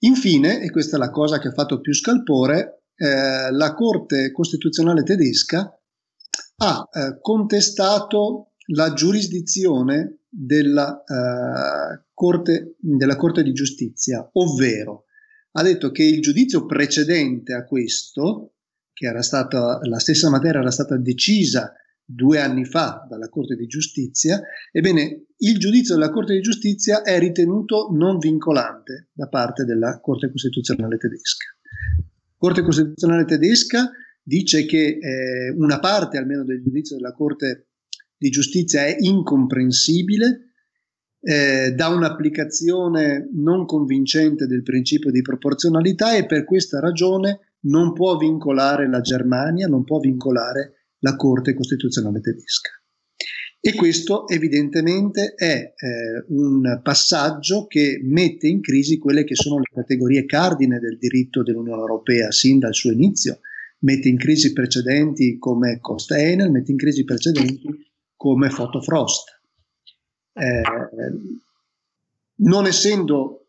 [0.00, 5.02] Infine, e questa è la cosa che ha fatto più scalpore, eh, la Corte Costituzionale
[5.02, 5.72] tedesca
[6.60, 15.04] ha eh, contestato la giurisdizione della, eh, corte, della Corte di Giustizia, ovvero
[15.52, 18.54] ha detto che il giudizio precedente a questo,
[18.92, 21.72] che era stata la stessa materia era stata decisa
[22.04, 24.40] due anni fa dalla Corte di Giustizia,
[24.72, 30.30] ebbene il giudizio della Corte di Giustizia è ritenuto non vincolante da parte della Corte
[30.30, 31.46] Costituzionale tedesca.
[32.36, 33.90] Corte Costituzionale tedesca
[34.28, 37.68] dice che eh, una parte almeno del giudizio della Corte
[38.14, 40.52] di Giustizia è incomprensibile,
[41.20, 48.18] eh, da un'applicazione non convincente del principio di proporzionalità e per questa ragione non può
[48.18, 52.70] vincolare la Germania, non può vincolare la Corte Costituzionale tedesca.
[53.60, 59.70] E questo evidentemente è eh, un passaggio che mette in crisi quelle che sono le
[59.72, 63.40] categorie cardine del diritto dell'Unione Europea sin dal suo inizio,
[63.80, 67.68] mette in crisi precedenti come Costa Enel, mette in crisi precedenti
[68.16, 69.40] come Fotofrost.
[70.32, 70.62] Eh,
[72.40, 73.46] non essendo,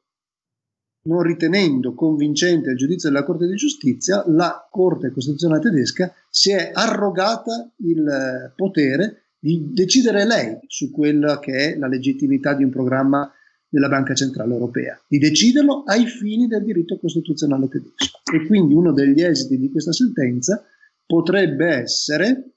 [1.03, 6.71] non ritenendo convincente il giudizio della Corte di Giustizia, la Corte Costituzionale tedesca si è
[6.73, 13.31] arrogata il potere di decidere lei su quella che è la legittimità di un programma
[13.69, 18.19] della Banca Centrale Europea, di deciderlo ai fini del diritto costituzionale tedesco.
[18.33, 20.63] E quindi uno degli esiti di questa sentenza
[21.05, 22.53] potrebbe essere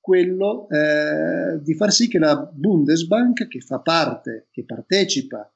[0.00, 5.50] quello eh, di far sì che la Bundesbank, che fa parte, che partecipa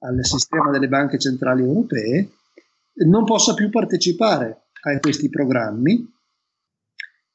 [0.00, 2.30] al sistema delle banche centrali europee,
[3.06, 6.14] non possa più partecipare a questi programmi,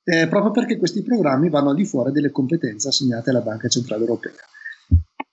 [0.04, 4.02] eh, proprio perché questi programmi vanno al di fuori delle competenze assegnate alla Banca Centrale
[4.02, 4.34] Europea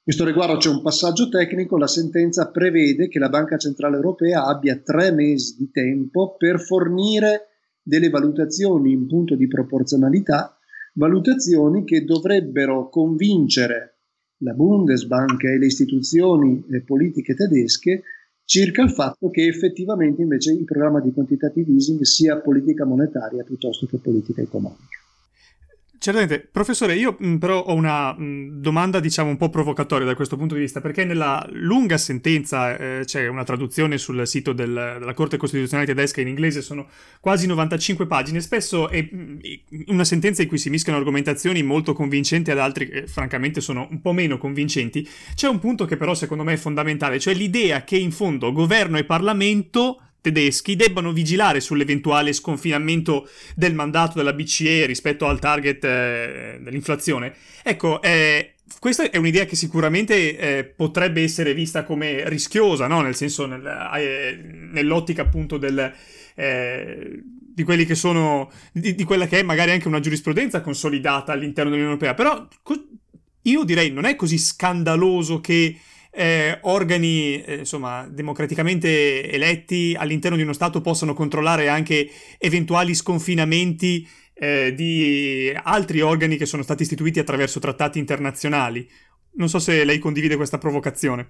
[0.08, 4.80] questo riguardo c'è un passaggio tecnico, la sentenza prevede che la Banca Centrale Europea abbia
[4.82, 7.48] tre mesi di tempo per fornire
[7.82, 10.58] delle valutazioni in punto di proporzionalità,
[10.94, 13.98] valutazioni che dovrebbero convincere
[14.38, 18.04] la Bundesbank e le istituzioni le politiche tedesche
[18.46, 23.84] circa il fatto che effettivamente invece il programma di quantitative easing sia politica monetaria piuttosto
[23.84, 24.97] che politica economica.
[26.00, 30.36] Certamente, professore, io mm, però ho una mm, domanda, diciamo, un po' provocatoria da questo
[30.36, 35.14] punto di vista, perché nella lunga sentenza, eh, c'è una traduzione sul sito del, della
[35.14, 36.86] Corte Costituzionale tedesca in inglese, sono
[37.18, 39.38] quasi 95 pagine, spesso è mm,
[39.86, 44.00] una sentenza in cui si mischiano argomentazioni molto convincenti ad altri che francamente sono un
[44.00, 45.08] po' meno convincenti.
[45.34, 48.98] C'è un punto che però secondo me è fondamentale, cioè l'idea che in fondo governo
[48.98, 56.58] e Parlamento tedeschi debbano vigilare sull'eventuale sconfinamento del mandato della BCE rispetto al target eh,
[56.60, 57.34] dell'inflazione.
[57.62, 63.00] Ecco, eh, questa è un'idea che sicuramente eh, potrebbe essere vista come rischiosa, no?
[63.00, 63.64] nel senso nel,
[63.96, 65.92] eh, nell'ottica appunto del,
[66.34, 71.32] eh, di quelli che sono di, di, quella che è magari anche una giurisprudenza consolidata
[71.32, 72.14] all'interno dell'Unione Europea.
[72.14, 72.46] Però
[73.42, 75.76] io direi non è così scandaloso che
[76.18, 84.04] eh, organi eh, insomma, democraticamente eletti all'interno di uno Stato possano controllare anche eventuali sconfinamenti
[84.34, 88.88] eh, di altri organi che sono stati istituiti attraverso trattati internazionali.
[89.34, 91.28] Non so se lei condivide questa provocazione.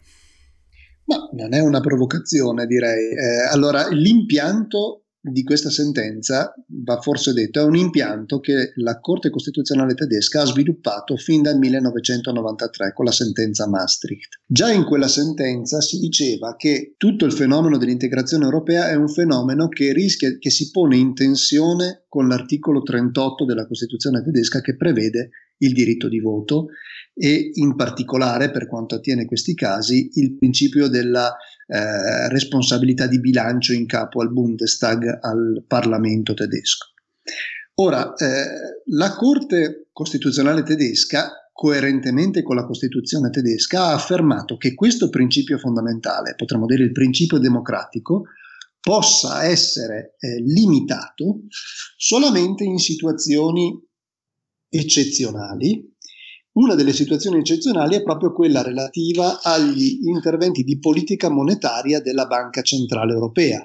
[1.05, 3.11] No, non è una provocazione, direi.
[3.11, 6.55] Eh, allora, l'impianto di questa sentenza,
[6.85, 11.59] va forse detto, è un impianto che la Corte Costituzionale tedesca ha sviluppato fin dal
[11.59, 14.41] 1993 con la sentenza Maastricht.
[14.47, 19.69] Già in quella sentenza si diceva che tutto il fenomeno dell'integrazione europea è un fenomeno
[19.69, 25.31] che rischia, che si pone in tensione con l'articolo 38 della Costituzione tedesca che prevede
[25.59, 26.69] il diritto di voto
[27.12, 31.37] e in particolare per quanto attiene questi casi il principio della
[31.71, 36.87] eh, responsabilità di bilancio in capo al Bundestag, al Parlamento tedesco.
[37.75, 38.47] Ora, eh,
[38.87, 46.35] la Corte Costituzionale tedesca, coerentemente con la Costituzione tedesca, ha affermato che questo principio fondamentale,
[46.37, 48.25] potremmo dire il principio democratico,
[48.81, 51.41] possa essere eh, limitato
[51.97, 53.79] solamente in situazioni
[54.71, 55.97] eccezionali
[56.59, 62.63] una delle situazioni eccezionali è proprio quella relativa agli interventi di politica monetaria della Banca
[62.63, 63.65] Centrale Europea.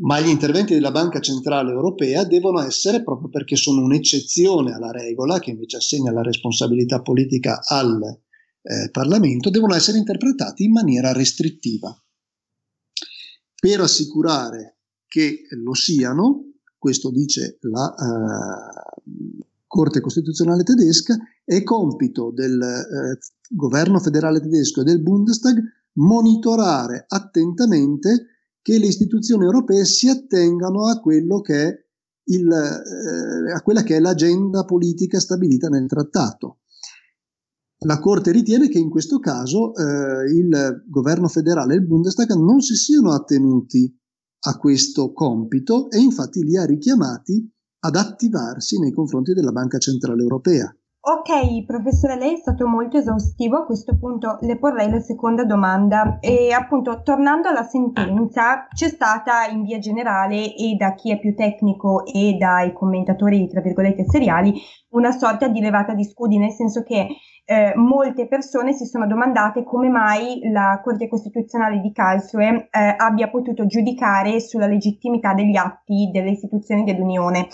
[0.00, 5.38] Ma gli interventi della Banca Centrale Europea devono essere, proprio perché sono un'eccezione alla regola,
[5.38, 11.94] che invece assegna la responsabilità politica al eh, Parlamento, devono essere interpretati in maniera restrittiva.
[13.54, 22.60] Per assicurare che lo siano, questo dice la eh, Corte Costituzionale tedesca, è compito del
[22.60, 23.18] eh,
[23.48, 25.58] governo federale tedesco e del Bundestag
[25.94, 28.26] monitorare attentamente
[28.60, 31.86] che le istituzioni europee si attengano a, che
[32.24, 36.58] il, eh, a quella che è l'agenda politica stabilita nel trattato.
[37.86, 42.60] La Corte ritiene che in questo caso eh, il governo federale e il Bundestag non
[42.60, 43.90] si siano attenuti
[44.40, 47.51] a questo compito e infatti li ha richiamati
[47.84, 50.72] ad attivarsi nei confronti della Banca Centrale Europea.
[51.04, 53.56] Ok, professore, lei è stato molto esaustivo.
[53.56, 56.18] A questo punto le porrei la seconda domanda.
[56.20, 61.34] E appunto, tornando alla sentenza, c'è stata in via generale e da chi è più
[61.34, 64.54] tecnico e dai commentatori, tra virgolette, seriali,
[64.90, 67.08] una sorta di levata di scudi, nel senso che
[67.44, 73.28] eh, molte persone si sono domandate come mai la Corte Costituzionale di Karlsruhe eh, abbia
[73.28, 77.48] potuto giudicare sulla legittimità degli atti delle istituzioni dell'Unione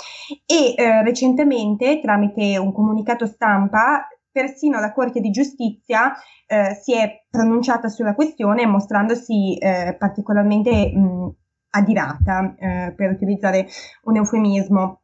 [0.45, 6.13] e eh, recentemente tramite un comunicato stampa persino la Corte di Giustizia
[6.47, 11.35] eh, si è pronunciata sulla questione mostrandosi eh, particolarmente mh,
[11.71, 13.67] adirata, eh, per utilizzare
[14.03, 15.03] un eufemismo.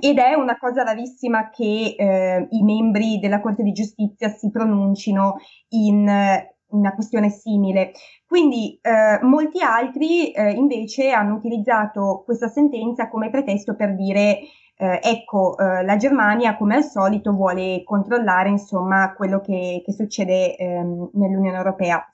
[0.00, 5.36] Ed è una cosa rarissima che eh, i membri della Corte di Giustizia si pronuncino
[5.68, 6.08] in
[6.68, 7.92] una questione simile.
[8.26, 14.40] Quindi eh, molti altri eh, invece hanno utilizzato questa sentenza come pretesto per dire
[14.78, 20.56] eh, ecco, eh, la Germania come al solito vuole controllare insomma quello che, che succede
[20.56, 22.06] ehm, nell'Unione Europea.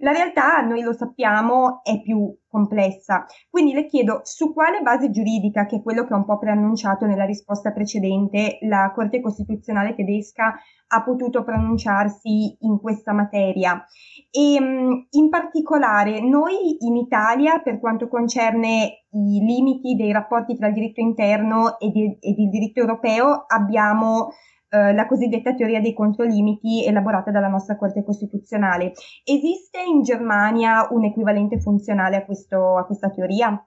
[0.00, 3.26] La realtà, noi lo sappiamo, è più complessa.
[3.50, 7.04] Quindi le chiedo su quale base giuridica, che è quello che ho un po' preannunciato
[7.04, 10.54] nella risposta precedente, la Corte Costituzionale tedesca
[10.90, 13.84] ha potuto pronunciarsi in questa materia.
[14.30, 20.74] E in particolare noi in Italia, per quanto concerne i limiti dei rapporti tra il
[20.74, 24.28] diritto interno ed ed il diritto europeo, abbiamo
[24.70, 28.92] eh, la cosiddetta teoria dei controlimiti elaborata dalla nostra Corte Costituzionale.
[29.24, 33.62] Esiste in Germania un equivalente funzionale a, questo, a questa teoria?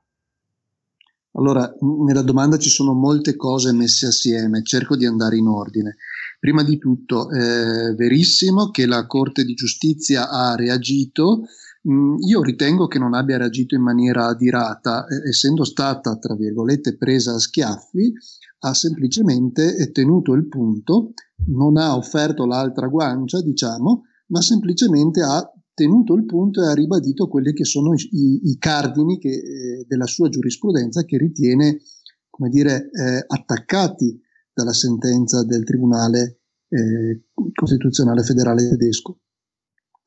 [1.34, 1.74] Allora,
[2.06, 5.96] nella domanda ci sono molte cose messe assieme, cerco di andare in ordine.
[6.40, 11.44] Prima di tutto, è verissimo che la Corte di Giustizia ha reagito.
[11.90, 17.34] Mm, io ritengo che non abbia reagito in maniera adirata, essendo stata, tra virgolette, presa
[17.34, 18.14] a schiaffi,
[18.64, 21.14] ha semplicemente tenuto il punto,
[21.48, 27.28] non ha offerto l'altra guancia, diciamo, ma semplicemente ha tenuto il punto e ha ribadito
[27.28, 31.80] quelli che sono i, i cardini che, eh, della sua giurisprudenza che ritiene,
[32.30, 34.20] come dire, eh, attaccati
[34.54, 39.20] dalla sentenza del Tribunale eh, Costituzionale Federale tedesco.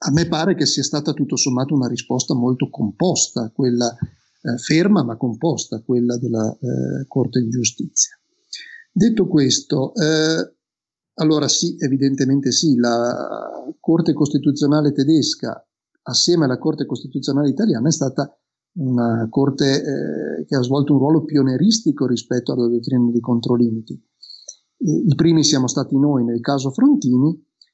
[0.06, 5.02] A me pare che sia stata tutto sommato una risposta molto composta, quella eh, ferma
[5.02, 8.18] ma composta, quella della eh, Corte di Giustizia.
[8.96, 10.54] Detto questo, eh,
[11.14, 15.66] allora sì, evidentemente sì, la Corte Costituzionale tedesca
[16.02, 18.32] assieme alla Corte Costituzionale italiana è stata
[18.76, 24.00] una Corte eh, che ha svolto un ruolo pionieristico rispetto alla dottrina di controlimiti.
[24.76, 27.32] I primi siamo stati noi nel caso Frontini,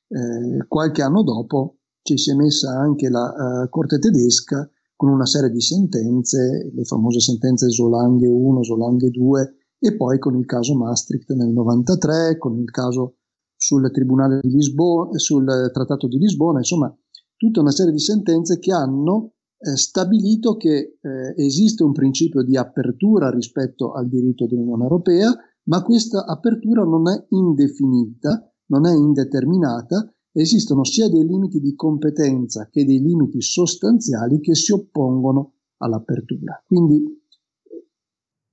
[0.09, 4.67] eh, qualche anno dopo ci si è messa anche la uh, Corte tedesca
[4.97, 10.37] con una serie di sentenze, le famose sentenze Solanghe 1, Solanghe 2, e poi con
[10.37, 13.17] il caso Maastricht nel 93, con il caso
[13.57, 16.95] sul di Lisbona, sul Trattato di Lisbona, insomma,
[17.37, 22.57] tutta una serie di sentenze che hanno eh, stabilito che eh, esiste un principio di
[22.57, 30.13] apertura rispetto al diritto dell'Unione Europea, ma questa apertura non è indefinita, non è indeterminata,
[30.33, 36.63] esistono sia dei limiti di competenza che dei limiti sostanziali che si oppongono all'apertura.
[36.67, 37.03] Quindi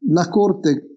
[0.10, 0.97] la Corte,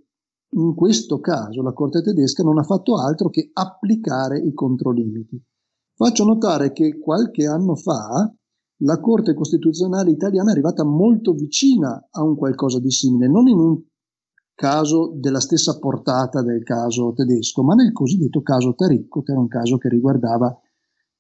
[0.53, 5.41] in questo caso, la Corte tedesca non ha fatto altro che applicare i controlimiti.
[5.95, 8.33] Faccio notare che qualche anno fa
[8.83, 13.59] la Corte Costituzionale italiana è arrivata molto vicina a un qualcosa di simile, non in
[13.59, 13.83] un
[14.55, 19.49] caso della stessa portata del caso tedesco, ma nel cosiddetto caso Taricco, che era un
[19.49, 20.55] caso che riguardava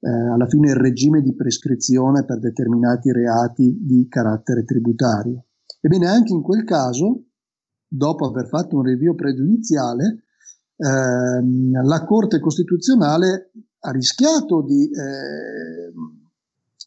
[0.00, 5.44] eh, alla fine il regime di prescrizione per determinati reati di carattere tributario.
[5.80, 7.24] Ebbene, anche in quel caso,
[7.90, 10.22] dopo aver fatto un review pregiudiziale,
[10.76, 15.92] ehm, la Corte Costituzionale ha rischiato di, eh,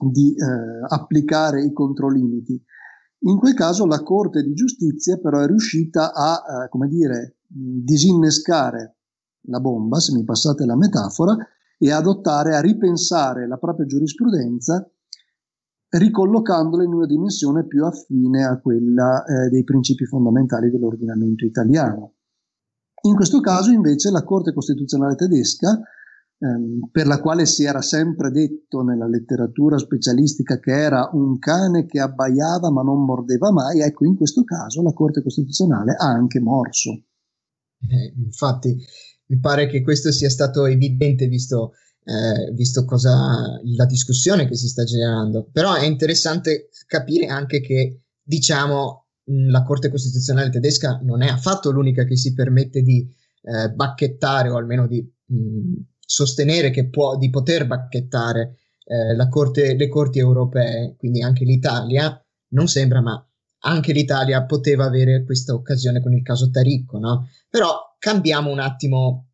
[0.10, 2.62] di eh, applicare i controlimiti.
[3.26, 8.96] In quel caso la Corte di Giustizia però è riuscita a, eh, come dire, disinnescare
[9.48, 11.36] la bomba, se mi passate la metafora,
[11.78, 14.90] e adottare, a ripensare la propria giurisprudenza
[15.98, 22.14] ricollocandola in una dimensione più affine a quella eh, dei principi fondamentali dell'ordinamento italiano.
[23.04, 25.80] In questo caso invece la Corte Costituzionale tedesca,
[26.40, 31.86] ehm, per la quale si era sempre detto nella letteratura specialistica che era un cane
[31.86, 36.40] che abbaiava ma non mordeva mai, ecco in questo caso la Corte Costituzionale ha anche
[36.40, 36.92] morso.
[37.80, 38.76] Eh, infatti
[39.28, 41.74] mi pare che questo sia stato evidente visto,
[42.06, 45.48] eh, visto cosa, la discussione che si sta generando.
[45.52, 52.04] Però è interessante capire anche che, diciamo, la Corte Costituzionale tedesca non è affatto l'unica
[52.04, 53.08] che si permette di
[53.44, 59.88] eh, bacchettare o almeno di mh, sostenere che può, di poter bacchettare eh, corte, le
[59.88, 63.26] corti europee, quindi anche l'Italia, non sembra, ma
[63.66, 67.30] anche l'Italia poteva avere questa occasione con il caso Taricco, no?
[67.50, 69.30] Però cambiamo un attimo,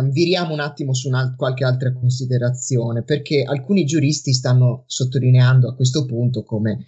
[0.00, 6.06] viriamo un attimo su una, qualche altra considerazione, perché alcuni giuristi stanno sottolineando a questo
[6.06, 6.86] punto come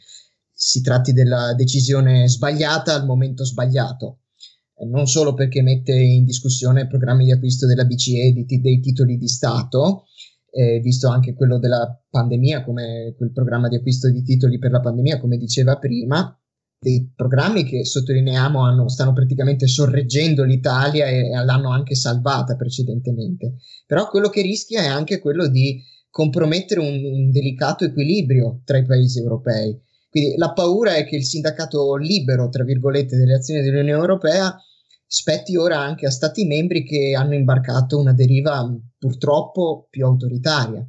[0.50, 4.20] si tratti della decisione sbagliata al momento sbagliato,
[4.76, 9.18] eh, non solo perché mette in discussione programmi di acquisto della BCE di, dei titoli
[9.18, 10.07] di Stato,
[10.50, 14.80] eh, visto anche quello della pandemia, come quel programma di acquisto di titoli per la
[14.80, 16.38] pandemia, come diceva prima,
[16.85, 23.55] dei programmi che sottolineiamo hanno, stanno praticamente sorreggendo l'Italia e, e l'hanno anche salvata precedentemente.
[23.87, 28.85] Però quello che rischia è anche quello di compromettere un, un delicato equilibrio tra i
[28.85, 29.80] paesi europei.
[30.11, 34.55] Quindi la paura è che il sindacato libero, tra virgolette, delle azioni dell'Unione Europea
[35.07, 38.62] spetti ora anche a stati membri che hanno imbarcato una deriva
[38.99, 40.87] purtroppo più autoritaria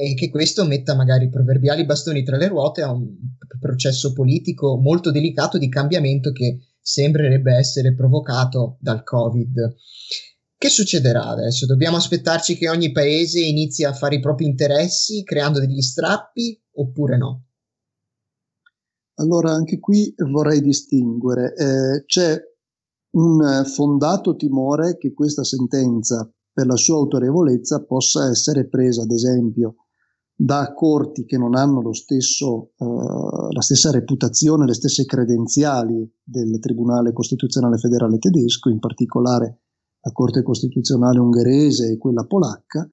[0.00, 3.16] e che questo metta magari i proverbiali bastoni tra le ruote a un
[3.58, 9.74] processo politico molto delicato di cambiamento che sembrerebbe essere provocato dal Covid.
[10.56, 11.66] Che succederà adesso?
[11.66, 17.16] Dobbiamo aspettarci che ogni paese inizi a fare i propri interessi creando degli strappi oppure
[17.16, 17.46] no?
[19.14, 21.54] Allora, anche qui vorrei distinguere.
[21.56, 22.40] Eh, c'è
[23.16, 29.87] un fondato timore che questa sentenza, per la sua autorevolezza, possa essere presa, ad esempio,
[30.40, 37.12] da corti che non hanno stesso, uh, la stessa reputazione, le stesse credenziali del Tribunale
[37.12, 39.62] Costituzionale Federale tedesco, in particolare
[40.00, 42.88] la Corte Costituzionale ungherese e quella polacca,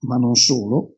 [0.00, 0.96] ma non solo,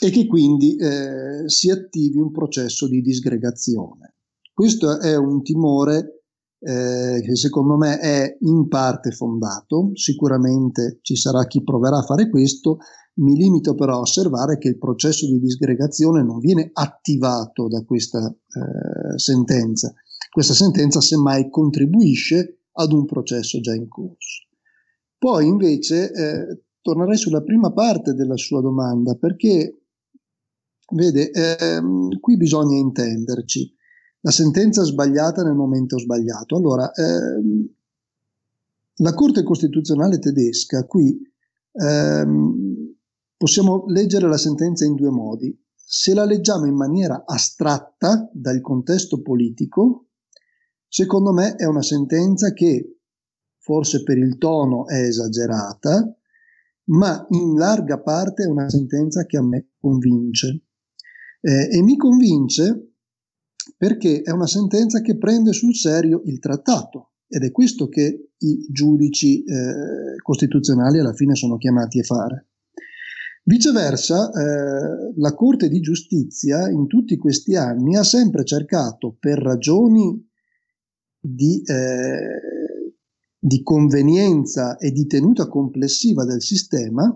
[0.00, 4.14] e che quindi eh, si attivi un processo di disgregazione.
[4.54, 6.22] Questo è un timore
[6.60, 12.30] eh, che secondo me è in parte fondato, sicuramente ci sarà chi proverà a fare
[12.30, 12.78] questo,
[13.16, 18.26] mi limito però a osservare che il processo di disgregazione non viene attivato da questa
[18.26, 19.92] eh, sentenza.
[20.30, 24.44] Questa sentenza semmai contribuisce ad un processo già in corso.
[25.18, 29.82] Poi invece eh, tornerei sulla prima parte della sua domanda perché,
[30.92, 33.74] vede, ehm, qui bisogna intenderci.
[34.20, 36.56] La sentenza sbagliata nel momento sbagliato.
[36.56, 37.66] Allora, ehm,
[38.96, 41.18] la Corte Costituzionale tedesca qui
[41.72, 42.65] ehm,
[43.36, 45.54] Possiamo leggere la sentenza in due modi.
[45.74, 50.08] Se la leggiamo in maniera astratta dal contesto politico,
[50.88, 53.00] secondo me è una sentenza che
[53.58, 56.16] forse per il tono è esagerata,
[56.84, 60.62] ma in larga parte è una sentenza che a me convince.
[61.40, 62.94] Eh, e mi convince
[63.76, 68.66] perché è una sentenza che prende sul serio il trattato ed è questo che i
[68.70, 72.48] giudici eh, costituzionali alla fine sono chiamati a fare.
[73.48, 80.20] Viceversa, eh, la Corte di giustizia in tutti questi anni ha sempre cercato, per ragioni
[81.20, 82.96] di, eh,
[83.38, 87.08] di convenienza e di tenuta complessiva del sistema,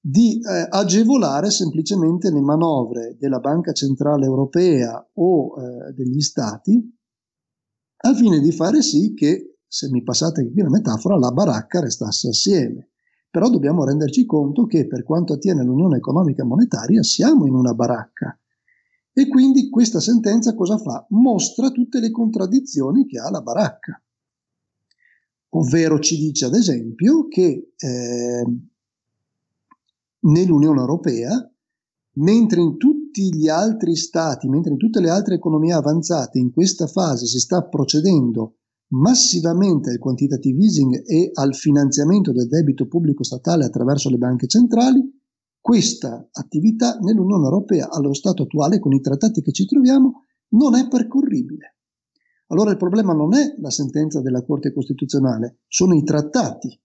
[0.00, 6.96] di eh, agevolare semplicemente le manovre della Banca Centrale Europea o eh, degli Stati
[8.04, 12.28] al fine di fare sì che, se mi passate qui la metafora, la baracca restasse
[12.28, 12.91] assieme.
[13.32, 18.38] Però dobbiamo renderci conto che per quanto attiene all'Unione Economica Monetaria siamo in una baracca.
[19.10, 21.06] E quindi questa sentenza cosa fa?
[21.08, 23.98] Mostra tutte le contraddizioni che ha la baracca.
[25.54, 28.46] Ovvero ci dice ad esempio che eh,
[30.20, 31.50] nell'Unione Europea,
[32.16, 36.86] mentre in tutti gli altri stati, mentre in tutte le altre economie avanzate in questa
[36.86, 38.56] fase si sta procedendo
[38.92, 45.00] massivamente al quantitative easing e al finanziamento del debito pubblico statale attraverso le banche centrali,
[45.60, 50.88] questa attività nell'Unione Europea allo stato attuale, con i trattati che ci troviamo, non è
[50.88, 51.76] percorribile.
[52.48, 56.78] Allora il problema non è la sentenza della Corte Costituzionale, sono i trattati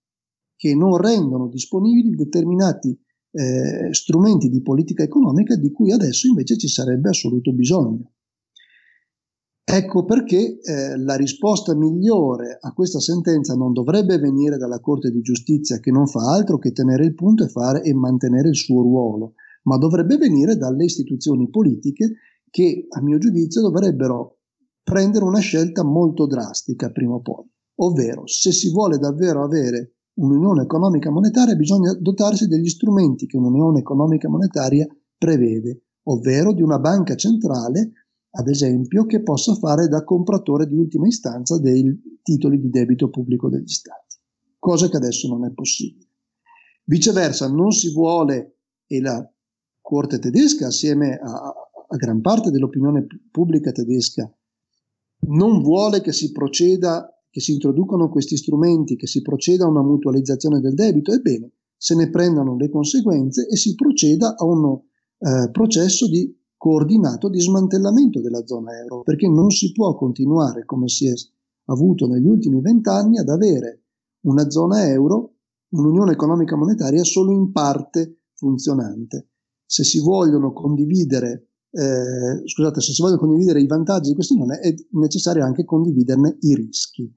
[0.56, 2.98] che non rendono disponibili determinati
[3.32, 8.14] eh, strumenti di politica economica di cui adesso invece ci sarebbe assoluto bisogno.
[9.70, 15.20] Ecco perché eh, la risposta migliore a questa sentenza non dovrebbe venire dalla Corte di
[15.20, 18.82] Giustizia che non fa altro che tenere il punto e, fare, e mantenere il suo
[18.82, 22.14] ruolo, ma dovrebbe venire dalle istituzioni politiche
[22.50, 24.38] che a mio giudizio dovrebbero
[24.82, 27.46] prendere una scelta molto drastica prima o poi,
[27.82, 33.80] ovvero se si vuole davvero avere un'unione economica monetaria bisogna dotarsi degli strumenti che un'unione
[33.80, 34.88] economica monetaria
[35.18, 37.92] prevede, ovvero di una banca centrale
[38.38, 43.50] ad esempio, che possa fare da compratore di ultima istanza dei titoli di debito pubblico
[43.50, 44.16] degli Stati,
[44.60, 46.06] cosa che adesso non è possibile.
[46.84, 49.28] Viceversa, non si vuole, e la
[49.82, 51.54] Corte tedesca, assieme a,
[51.90, 54.32] a gran parte dell'opinione pubblica tedesca,
[55.30, 59.82] non vuole che si proceda, che si introducano questi strumenti, che si proceda a una
[59.82, 64.80] mutualizzazione del debito, ebbene, se ne prendano le conseguenze e si proceda a un
[65.20, 70.88] eh, processo di coordinato di smantellamento della zona euro, perché non si può continuare come
[70.88, 71.14] si è
[71.66, 73.84] avuto negli ultimi vent'anni ad avere
[74.22, 75.36] una zona euro,
[75.70, 79.30] un'unione economica monetaria solo in parte funzionante.
[79.66, 84.60] Se si vogliono condividere, eh, scusate, se si vogliono condividere i vantaggi di questa unione
[84.60, 87.12] è necessario anche condividerne i rischi,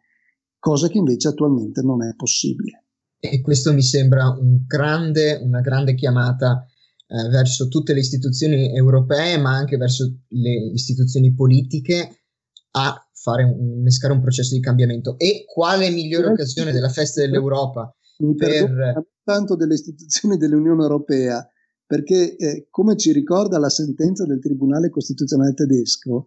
[0.58, 2.84] cosa che invece attualmente non è possibile.
[3.18, 6.66] E questo mi sembra un grande, una grande chiamata
[7.12, 12.20] eh, verso tutte le istituzioni europee, ma anche verso le istituzioni politiche
[12.72, 15.18] a fare un, innescare un processo di cambiamento.
[15.18, 19.04] E quale migliore occasione della festa dell'Europa Mi per...
[19.24, 21.44] tanto delle istituzioni dell'Unione Europea,
[21.84, 26.26] perché eh, come ci ricorda la sentenza del Tribunale Costituzionale tedesco,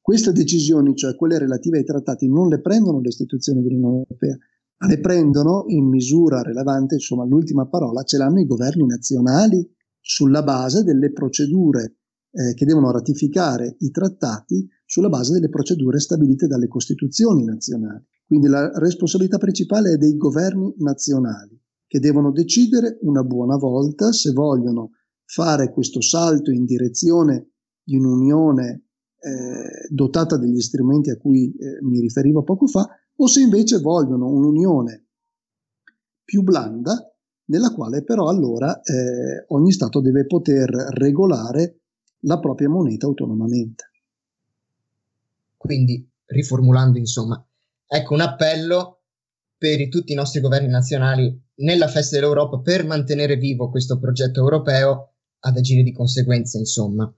[0.00, 4.38] queste decisioni, cioè quelle relative ai trattati, non le prendono le istituzioni dell'Unione Europea,
[4.78, 9.74] ma le prendono in misura rilevante, insomma l'ultima parola ce l'hanno i governi nazionali
[10.08, 11.96] sulla base delle procedure
[12.30, 18.04] eh, che devono ratificare i trattati sulla base delle procedure stabilite dalle Costituzioni nazionali.
[18.24, 24.30] Quindi la responsabilità principale è dei governi nazionali che devono decidere una buona volta se
[24.30, 24.90] vogliono
[25.24, 27.50] fare questo salto in direzione
[27.82, 28.84] di un'unione
[29.18, 32.86] eh, dotata degli strumenti a cui eh, mi riferivo poco fa
[33.16, 35.06] o se invece vogliono un'unione
[36.22, 37.10] più blanda
[37.46, 41.80] nella quale però allora eh, ogni Stato deve poter regolare
[42.20, 43.90] la propria moneta autonomamente.
[45.56, 47.44] Quindi, riformulando insomma,
[47.86, 49.00] ecco un appello
[49.56, 55.12] per tutti i nostri governi nazionali nella festa dell'Europa per mantenere vivo questo progetto europeo
[55.40, 57.12] ad agire di conseguenza, insomma.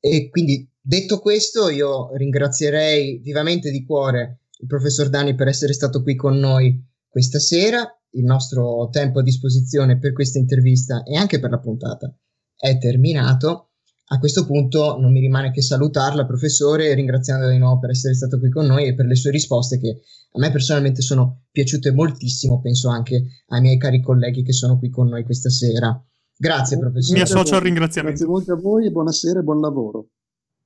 [0.00, 6.02] E quindi, detto questo, io ringrazierei vivamente di cuore il professor Dani per essere stato
[6.02, 11.40] qui con noi questa sera il nostro tempo a disposizione per questa intervista e anche
[11.40, 12.14] per la puntata
[12.56, 13.64] è terminato.
[14.10, 18.38] A questo punto non mi rimane che salutarla, professore, ringraziandola di nuovo per essere stato
[18.38, 20.00] qui con noi e per le sue risposte che
[20.32, 24.88] a me personalmente sono piaciute moltissimo, penso anche ai miei cari colleghi che sono qui
[24.88, 26.02] con noi questa sera.
[26.34, 27.18] Grazie, professore.
[27.18, 28.24] Mi associo al ringraziamento.
[28.24, 30.08] Grazie molto a voi e buonasera e buon lavoro.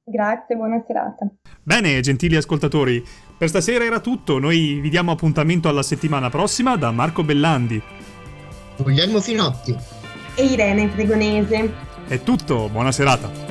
[0.05, 1.29] Grazie, buona serata.
[1.63, 3.05] Bene, gentili ascoltatori,
[3.39, 4.41] per stasera era tutto.
[4.41, 7.81] Noi vi diamo appuntamento alla settimana prossima da Marco Bellandi,
[8.79, 9.77] Guglielmo Finotti
[10.35, 11.73] e Irene Fregonese.
[12.09, 13.42] È tutto, buona serata.